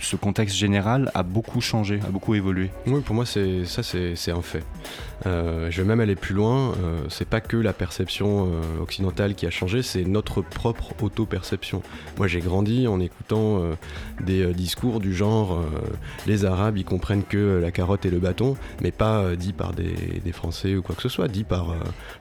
ce 0.00 0.16
contexte 0.16 0.56
général 0.56 1.10
a 1.14 1.22
beaucoup 1.22 1.60
changé, 1.60 2.00
a 2.06 2.10
beaucoup 2.10 2.34
évolué 2.34 2.70
Oui, 2.86 3.00
pour 3.02 3.14
moi, 3.14 3.26
c'est 3.26 3.64
ça, 3.66 3.82
c'est 3.82 4.30
un 4.30 4.42
fait. 4.42 4.64
Euh, 5.26 5.70
je 5.70 5.82
vais 5.82 5.88
même 5.88 6.00
aller 6.00 6.16
plus 6.16 6.34
loin. 6.34 6.72
euh, 6.82 7.00
c'est 7.08 7.28
pas 7.28 7.40
que 7.40 7.56
la 7.56 7.72
perception 7.72 8.46
euh, 8.46 8.82
occidentale 8.82 9.34
qui 9.34 9.46
a 9.46 9.50
changé, 9.50 9.82
c'est 9.82 10.04
notre 10.04 10.40
propre 10.40 10.94
auto-perception. 11.02 11.82
Moi, 12.16 12.26
j'ai 12.26 12.40
grandi 12.40 12.86
en 12.86 13.00
écoutant 13.00 13.62
euh, 13.62 13.74
des 14.24 14.52
discours 14.54 15.00
du 15.00 15.14
genre 15.14 15.58
les 16.26 16.44
Arabes, 16.44 16.78
ils 16.78 16.84
comprennent 16.84 17.24
que 17.24 17.58
la 17.60 17.70
carotte 17.70 18.04
et 18.06 18.10
le 18.10 18.18
bâton, 18.18 18.56
mais 18.82 18.90
pas 18.90 19.36
dit 19.36 19.52
par 19.52 19.72
des, 19.72 20.32
Français 20.32 20.76
ou 20.76 20.82
quoi 20.82 20.94
que 20.94 21.02
ce 21.02 21.08
soit, 21.08 21.26
dit 21.26 21.42
par, 21.42 21.74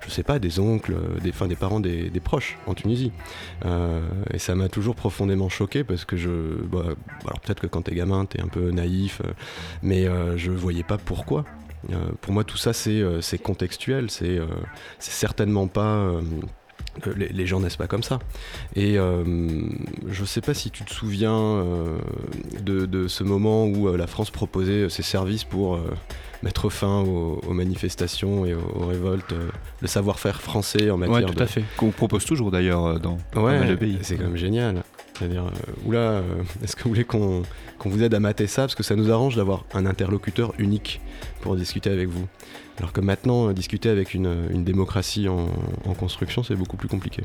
je 0.06 0.10
sais 0.10 0.24
pas, 0.24 0.40
des 0.40 0.60
oncles, 0.60 0.96
des, 1.22 1.32
des 1.32 1.56
parents, 1.56 1.80
des, 1.80 2.12
proches 2.24 2.58
en 2.66 2.74
Tunisie. 2.74 3.12
Et 4.34 4.40
ça 4.40 4.56
m'a 4.56 4.68
toujours 4.68 4.96
profondément 4.96 5.50
choqué 5.50 5.84
parce 5.84 6.06
que 6.06 6.18
je, 6.18 6.30
bah, 6.72 6.84
alors 7.26 7.40
peut-être 7.40 7.62
que 7.62 7.68
quand 7.70 7.84
t'es 7.84 7.96
gamin, 7.96 8.26
t'es 8.26 8.42
un 8.42 8.48
peu 8.48 8.72
naïf, 8.72 9.22
euh, 9.24 9.32
mais 9.82 10.08
euh, 10.08 10.38
je 10.38 10.52
voyais 10.52 10.84
pas 10.84 10.98
pourquoi. 10.98 11.46
Euh, 11.92 12.12
pour 12.22 12.34
moi, 12.34 12.44
tout 12.44 12.58
ça, 12.58 12.74
c'est 12.74 13.38
contextuel, 13.42 14.10
c'est 14.10 14.40
certainement 15.00 15.68
pas. 15.68 16.12
Les, 17.16 17.30
les 17.30 17.46
gens 17.48 17.60
naissent 17.60 17.78
pas 17.78 17.88
comme 17.88 18.04
ça. 18.04 18.20
Et 18.76 18.98
euh, 18.98 19.24
je 20.08 20.26
sais 20.26 20.42
pas 20.42 20.54
si 20.54 20.72
tu 20.72 20.84
te 20.84 20.92
souviens 20.94 21.34
euh, 21.36 21.98
de, 22.62 22.86
de 22.86 23.08
ce 23.08 23.24
moment 23.24 23.66
où 23.66 23.88
euh, 23.88 23.98
la 23.98 24.08
France 24.08 24.32
proposait 24.32 24.90
ses 24.90 25.04
services 25.04 25.44
pour 25.44 25.80
mettre 26.42 26.70
fin 26.70 27.02
aux, 27.02 27.42
aux 27.48 27.54
manifestations 27.54 28.46
et 28.46 28.54
aux, 28.54 28.60
aux 28.76 28.86
révoltes, 28.88 29.34
euh, 29.34 29.50
le 29.82 29.88
savoir-faire 29.88 30.42
français 30.42 30.90
en 30.90 30.98
matière 30.98 31.18
Oui, 31.18 31.26
tout 31.26 31.34
de, 31.34 31.42
à 31.44 31.48
fait. 31.48 31.64
Qu'on 31.78 31.92
propose 31.92 32.24
toujours 32.26 32.50
d'ailleurs 32.52 33.00
dans 33.00 33.18
Ouais, 33.36 33.76
pays. 33.76 34.00
c'est 34.02 34.16
quand 34.16 34.24
même 34.24 34.38
génial. 34.38 34.84
C'est-à-dire, 35.18 35.44
euh, 35.48 35.86
oula, 35.86 35.98
euh, 36.00 36.22
est-ce 36.64 36.78
que 36.78 36.84
vous 36.84 36.90
voulez 36.92 37.04
qu'on 37.04 37.44
vous 37.84 38.04
aide 38.04 38.14
à 38.14 38.22
mater 38.22 38.48
ça? 38.48 38.62
Parce 38.62 38.76
que 38.76 38.84
ça 38.84 38.96
nous 38.96 39.12
arrange 39.12 39.36
d'avoir 39.36 39.66
un 39.74 39.86
interlocuteur 39.86 40.54
unique 40.60 41.02
pour 41.42 41.58
discuter 41.58 41.90
avec 41.90 42.08
vous. 42.08 42.26
Alors 42.78 42.94
que 42.94 43.02
maintenant, 43.02 43.52
discuter 43.52 43.90
avec 43.90 44.14
une, 44.14 44.34
une 44.52 44.64
démocratie 44.64 45.28
en, 45.28 45.48
en 45.86 45.94
construction, 45.94 46.44
c'est 46.44 46.56
beaucoup 46.56 46.78
plus 46.78 46.88
compliqué. 46.90 47.24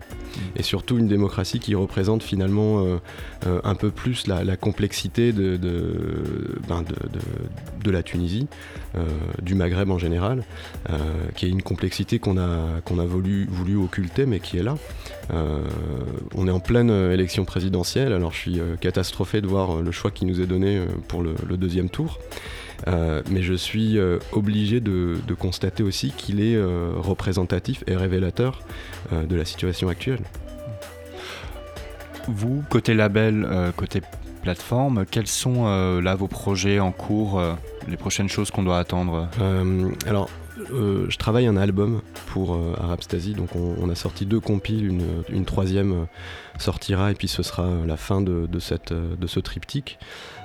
Et 0.56 0.62
surtout 0.62 0.98
une 0.98 1.08
démocratie 1.08 1.58
qui 1.58 1.74
représente 1.74 2.22
finalement 2.22 2.84
euh, 2.84 2.96
euh, 3.46 3.60
un 3.64 3.74
peu 3.74 3.90
plus 3.90 4.26
la, 4.26 4.56
complexité 4.56 5.32
de, 5.32 5.56
ben 6.68 6.82
de, 6.82 6.94
de- 7.12 7.82
de 7.82 7.90
la 7.90 8.02
Tunisie, 8.02 8.46
euh, 8.96 9.04
du 9.42 9.54
Maghreb 9.54 9.90
en 9.90 9.98
général, 9.98 10.44
qui 11.34 11.46
est 11.46 11.50
une 11.50 11.62
complexité 11.62 12.18
qu'on 12.18 12.38
a, 12.38 12.80
a 12.86 13.04
voulu, 13.06 13.46
voulu 13.50 13.76
occulter, 13.76 14.24
mais 14.26 14.40
qui 14.40 14.56
est 14.58 14.62
là. 14.62 14.76
On 16.34 16.46
est 16.48 16.50
en 16.50 16.60
pleine 16.60 16.90
élection 16.90 17.44
présidentielle, 17.44 18.12
alors 18.12 18.32
je 18.32 18.38
suis 18.38 18.60
catastrophé 18.80 19.40
de 19.40 19.46
voir 19.46 19.82
le 19.82 19.90
choix 19.92 20.10
qui 20.10 20.24
nous 20.24 20.40
est 20.40 20.46
donné 20.46 20.82
pour 21.08 21.22
le 21.22 21.56
deuxième 21.56 21.90
tour. 21.90 22.18
Euh, 22.86 23.22
mais 23.30 23.42
je 23.42 23.54
suis 23.54 23.98
euh, 23.98 24.18
obligé 24.32 24.80
de, 24.80 25.16
de 25.26 25.34
constater 25.34 25.82
aussi 25.82 26.12
qu'il 26.16 26.40
est 26.40 26.56
euh, 26.56 26.92
représentatif 26.96 27.82
et 27.86 27.96
révélateur 27.96 28.60
de 29.12 29.36
la 29.36 29.44
situation 29.44 29.88
actuelle. 29.88 30.20
Vous, 32.26 32.64
côté 32.70 32.94
label, 32.94 33.46
côté 33.76 34.00
plateforme, 34.42 35.04
quels 35.10 35.26
sont 35.26 35.66
là 36.00 36.14
vos 36.14 36.26
projets 36.26 36.80
en 36.80 36.90
cours, 36.90 37.40
les 37.86 37.98
prochaines 37.98 38.30
choses 38.30 38.50
qu'on 38.50 38.62
doit 38.62 38.78
attendre? 38.78 39.28
Euh, 40.72 41.06
je 41.08 41.18
travaille 41.18 41.46
un 41.46 41.56
album 41.56 42.00
pour 42.26 42.58
Arabstasy, 42.80 43.34
donc 43.34 43.50
on, 43.56 43.88
a 43.88 43.94
sorti 43.94 44.26
deux 44.26 44.40
compiles, 44.40 44.86
une, 45.28 45.44
troisième 45.44 46.06
sortira 46.58 47.10
et 47.10 47.14
puis 47.14 47.28
ce 47.28 47.42
sera 47.42 47.68
la 47.86 47.96
fin 47.96 48.20
de 48.20 48.48
ce 48.58 49.40
triptyque. 49.40 49.98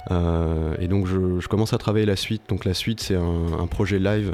et 0.09 0.87
donc 0.87 1.07
je, 1.07 1.47
commence 1.47 1.73
à 1.73 1.77
travailler 1.77 2.05
la 2.05 2.15
suite. 2.15 2.43
Donc 2.49 2.65
la 2.65 2.73
suite 2.73 2.99
c'est 2.99 3.15
un, 3.15 3.67
projet 3.67 3.99
live 3.99 4.33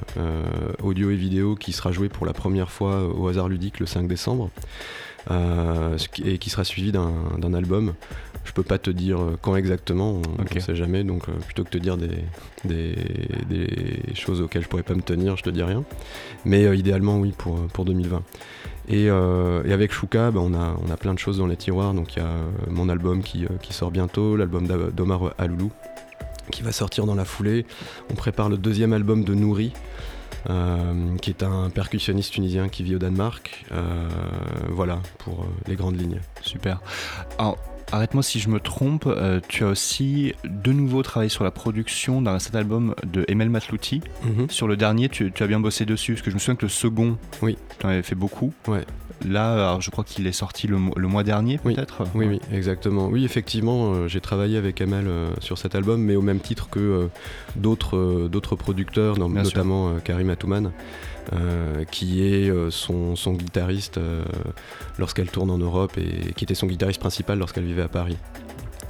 audio 0.84 1.12
et 1.12 1.16
vidéo 1.16 1.56
qui 1.56 1.72
sera 1.72 1.92
joué 1.92 2.10
pour 2.10 2.26
la 2.26 2.34
première 2.34 2.72
fois 2.72 3.08
au 3.08 3.28
hasard 3.28 3.50
ludique 3.50 3.80
le 3.80 3.86
5 3.86 4.08
décembre. 4.08 4.50
Et 5.30 6.38
qui 6.38 6.50
sera 6.50 6.64
suivi 6.64 6.92
d'un 6.92 7.54
album 7.54 7.94
je 8.46 8.54
peux 8.54 8.64
pas 8.64 8.78
te 8.78 8.90
dire 8.90 9.20
euh, 9.20 9.38
quand 9.42 9.56
exactement, 9.56 10.22
on 10.38 10.56
ne 10.56 10.60
sait 10.60 10.76
jamais, 10.76 11.04
donc 11.04 11.28
euh, 11.28 11.34
plutôt 11.46 11.64
que 11.64 11.70
te 11.70 11.78
dire 11.78 11.98
des, 11.98 12.10
des, 12.64 14.14
choses 14.14 14.40
auxquelles 14.40 14.64
je 14.64 14.70
pourrais 14.70 14.84
pas 14.84 14.94
me 14.94 15.02
tenir, 15.02 15.36
je 15.36 15.44
te 15.44 15.50
dis 15.50 15.64
rien. 15.64 15.84
Mais 16.46 16.66
euh, 16.66 16.76
idéalement, 16.76 17.18
oui, 17.18 17.34
pour, 17.38 17.68
pour 17.68 17.86
2020. 17.86 18.24
Et, 18.88 19.10
avec 19.10 19.92
Shuka, 19.92 20.30
bah, 20.30 20.40
on, 20.44 20.54
a, 20.54 20.78
on 20.86 20.92
a 20.92 20.98
plein 20.98 21.16
de 21.16 21.20
choses 21.20 21.40
dans 21.40 21.48
les 21.48 21.58
tiroirs. 21.58 21.96
Donc 21.96 22.16
il 22.16 22.20
y 22.20 22.22
a 22.22 22.32
mon 22.70 22.88
album 22.88 23.24
qui, 23.24 23.46
qui 23.64 23.74
sort 23.74 23.90
bientôt, 23.90 24.38
l'album 24.38 24.68
d'Omar 24.68 25.34
Aloulou 25.40 25.72
qui 26.52 26.62
va 26.62 26.72
sortir 26.72 27.08
dans 27.08 27.16
la 27.16 27.26
foulée. 27.26 27.66
On 28.12 28.14
prépare 28.14 28.50
le 28.50 28.58
deuxième 28.58 28.94
album 28.94 29.24
de 29.24 29.34
Nouri. 29.34 29.74
Qui 31.22 31.30
est 31.30 31.44
un 31.44 31.70
percussionniste 31.70 32.34
tunisien 32.34 32.70
qui 32.70 32.84
vit 32.84 32.96
au 32.96 33.00
Danemark. 33.00 33.66
voilà, 34.70 35.00
pour 35.20 35.46
les 35.68 35.76
grandes 35.76 36.00
lignes. 36.00 36.20
Super. 36.42 36.82
Alors, 37.38 37.58
Arrête-moi 37.92 38.24
si 38.24 38.40
je 38.40 38.50
me 38.50 38.60
trompe, 38.60 39.06
euh, 39.06 39.40
tu 39.48 39.64
as 39.64 39.68
aussi 39.68 40.34
de 40.44 40.72
nouveau 40.72 41.04
travaillé 41.04 41.30
sur 41.30 41.44
la 41.44 41.52
production 41.52 42.22
d'un 42.22 42.40
cet 42.40 42.56
album 42.56 42.96
de 43.06 43.26
Emel 43.28 43.50
Matlouti. 43.50 44.02
Mhm. 44.24 44.50
Sur 44.50 44.68
le 44.68 44.76
dernier, 44.76 45.08
tu, 45.10 45.32
as 45.40 45.48
bien 45.48 45.60
bossé 45.60 45.86
dessus, 45.86 46.14
parce 46.14 46.24
que 46.24 46.32
je 46.32 46.36
me 46.36 46.40
souviens 46.40 46.56
que 46.56 46.66
le 46.66 46.70
second, 46.70 47.18
oui. 47.42 47.58
tu 47.80 47.86
en 47.86 47.90
avais 47.90 48.02
fait 48.02 48.16
beaucoup. 48.16 48.54
Ouais. 48.68 48.86
Là, 49.24 49.78
je 49.80 49.90
crois 49.92 50.04
qu'il 50.04 50.28
est 50.28 50.32
sorti 50.32 50.68
le, 50.68 50.78
mois 50.78 51.24
dernier, 51.24 51.58
peut-être? 51.58 52.04
Oui, 52.16 52.26
oui, 52.28 52.42
exactement. 52.52 53.08
Oui, 53.08 53.24
effectivement, 53.24 53.94
euh, 53.94 54.08
j'ai 54.08 54.20
travaillé 54.20 54.58
avec 54.58 54.82
Emel 54.82 55.08
euh, 55.08 55.30
sur 55.40 55.58
cet 55.58 55.76
album, 55.76 56.02
mais 56.02 56.16
au 56.16 56.22
même 56.22 56.40
titre 56.40 56.70
que 56.70 57.10
d'autres, 57.56 58.28
d'autres 58.30 58.56
producteurs, 58.56 59.18
notamment 59.18 59.96
Karim 60.04 60.30
Atouman. 60.30 60.72
Euh, 61.34 61.86
qui 61.86 62.24
est 62.24 62.52
euh, 62.52 62.70
son, 62.70 63.16
guitariste 63.34 63.98
euh, 63.98 64.24
lorsqu'elle 65.00 65.32
tourne 65.32 65.50
en 65.50 65.58
Europe 65.58 65.98
et 65.98 66.34
qui 66.34 66.44
était 66.44 66.54
son 66.54 66.68
guitariste 66.68 67.00
principal 67.00 67.40
lorsqu'elle 67.40 67.64
vivait 67.64 67.82
à 67.82 67.88
Paris. 67.88 68.18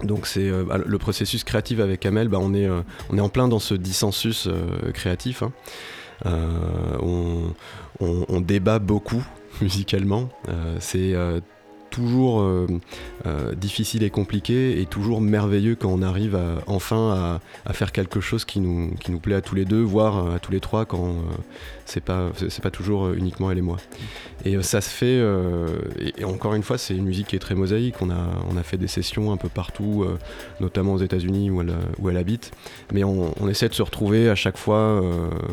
Donc 0.03 0.27
c'est 0.27 0.51
le 0.51 0.97
processus 0.97 1.45
créatif 1.45 1.79
avec 1.79 2.05
Amel, 2.05 2.27
bah, 2.27 2.39
on, 2.41 2.53
est, 2.53 2.67
on 3.09 3.17
est 3.17 3.21
en 3.21 3.29
plein 3.29 3.47
dans 3.47 3.59
ce 3.59 3.73
dissensus 3.73 4.49
créatif. 4.93 5.43
Hein. 5.43 5.53
On, 7.01 7.53
on, 8.01 8.41
débat 8.41 8.79
beaucoup 8.79 9.25
musicalement. 9.61 10.29
c'est 10.79 11.13
toujours 11.95 12.41
euh, 12.41 12.67
euh, 13.25 13.55
difficile 13.55 14.03
et 14.03 14.09
compliqué 14.09 14.81
et 14.81 14.85
toujours 14.85 15.21
merveilleux 15.21 15.75
quand 15.75 15.89
on 15.89 16.01
arrive 16.01 16.37
enfin 16.67 17.39
à, 17.65 17.73
faire 17.73 17.93
quelque 17.93 18.19
chose 18.19 18.43
qui 18.43 18.59
nous, 18.59 19.19
plaît 19.21 19.35
à 19.35 19.41
tous 19.41 19.55
les 19.55 19.63
deux, 19.63 19.81
voire 19.81 20.17
euh, 20.17 20.35
à 20.35 20.39
tous 20.39 20.51
les 20.51 20.59
trois 20.59 20.85
quand 20.85 21.15
c'est 21.85 22.03
pas, 22.03 22.31
c'est 22.49 22.61
pas 22.61 22.71
toujours 22.71 23.13
uniquement 23.13 23.49
elle 23.49 23.59
et 23.59 23.61
moi. 23.61 23.77
Et 24.43 24.61
ça 24.61 24.81
se 24.81 24.89
fait, 24.89 25.23
et, 26.17 26.25
encore 26.25 26.53
une 26.53 26.63
fois, 26.63 26.77
c'est 26.77 26.95
une 26.95 27.05
musique 27.05 27.27
qui 27.27 27.35
est 27.35 27.39
très 27.39 27.55
mosaïque. 27.55 27.95
On 28.01 28.09
a, 28.09 28.63
fait 28.63 28.77
des 28.77 28.87
sessions 28.87 29.31
un 29.31 29.37
peu 29.37 29.49
partout, 29.49 30.05
notamment 30.59 30.93
aux 30.93 30.97
États-Unis 30.97 31.51
où 31.51 31.61
elle, 31.61 31.75
où 31.99 32.09
elle 32.09 32.17
habite, 32.17 32.51
mais 32.91 33.03
on, 33.03 33.47
essaie 33.47 33.69
de 33.69 33.73
se 33.73 33.83
retrouver 33.83 34.29
à 34.29 34.35
chaque 34.35 34.57
fois 34.57 35.01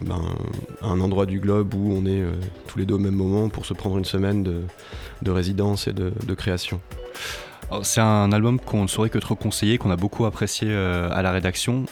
ben, 0.02 0.22
à 0.80 0.88
un 0.88 1.00
endroit 1.00 1.26
du 1.26 1.38
globe 1.38 1.74
où 1.74 1.92
on 1.92 2.06
est 2.06 2.22
tous 2.66 2.78
les 2.78 2.86
deux 2.86 2.94
au 2.94 2.98
même 2.98 3.14
moment 3.14 3.48
pour 3.48 3.66
se 3.66 3.74
prendre 3.74 3.98
une 3.98 4.04
semaine 4.04 4.42
de, 4.42 4.62
de 5.22 5.30
résidence 5.30 5.88
et 5.88 5.92
de, 5.92 6.34
création. 6.34 6.80
C'est 7.82 8.00
un 8.00 8.32
album 8.32 8.60
qu'on 8.60 8.82
ne 8.82 8.86
saurait 8.86 9.08
que 9.08 9.18
trop 9.18 9.34
conseiller, 9.34 9.78
qu'on 9.78 9.90
a 9.90 9.96
beaucoup 9.96 10.26
apprécié 10.26 10.68
euh, 10.70 11.08
à 11.10 11.22
la 11.22 11.30
rédaction. 11.30 11.86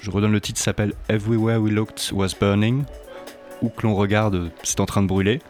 je 0.00 0.10
redonne 0.10 0.30
le 0.30 0.40
titre, 0.40 0.60
s'appelle 0.60 0.92
Everywhere 1.08 1.60
We 1.60 1.72
Looked 1.72 2.12
Was 2.12 2.34
Burning. 2.38 2.84
Où 3.62 3.68
que 3.68 3.82
l'on 3.82 3.94
regarde, 3.94 4.50
c'est 4.62 4.80
en 4.80 4.86
train 4.86 5.02
de 5.02 5.08
brûler. 5.08 5.40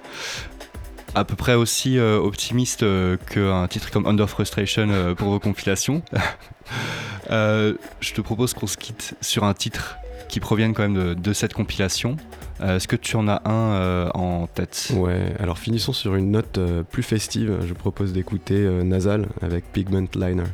À 1.15 1.25
peu 1.25 1.37
près 1.37 1.55
aussi 1.55 1.99
euh, 1.99 2.19
optimiste 2.19 2.83
euh, 2.83 3.17
qu'un 3.31 3.67
titre 3.69 3.91
comme 3.91 4.07
Under 4.07 4.29
Frustration 4.29 5.15
pour 5.17 5.29
vos 5.29 5.41
compilations. 5.41 6.03
je 7.31 8.13
te 8.15 8.21
propose 8.21 8.55
qu'on 8.55 8.67
se 8.67 8.79
quitte 8.79 9.17
sur 9.21 9.45
un 9.45 9.55
titre 9.55 9.97
qui 10.29 10.41
provienne 10.41 10.73
quand 10.73 10.89
même 10.89 11.15
de 11.15 11.33
cette 11.33 11.53
compilation. 11.53 12.17
Euh, 12.61 12.77
est-ce 12.77 12.89
que 12.89 12.97
tu 12.97 13.17
en 13.17 13.29
as 13.29 13.43
un 13.45 13.75
euh, 13.75 14.11
en 14.15 14.47
tête? 14.47 14.93
Ouais, 14.95 15.35
alors 15.39 15.59
finissons 15.59 15.93
sur 15.93 16.15
une 16.15 16.31
note 16.31 16.59
euh, 16.59 16.83
plus 16.83 17.03
festive. 17.03 17.59
Je 17.67 17.75
propose 17.75 18.13
d'écouter 18.13 18.69
Nasal 18.85 19.27
avec 19.43 19.65
Pigment 19.73 20.07
Liner. 20.15 20.45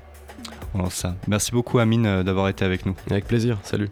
ça. 0.91 1.15
Merci 1.29 1.53
beaucoup 1.53 1.79
Amine 1.79 2.23
d'avoir 2.23 2.49
été 2.49 2.65
avec 2.65 2.87
nous. 2.87 2.95
Avec 3.11 3.27
plaisir, 3.27 3.59
salut. 3.63 3.91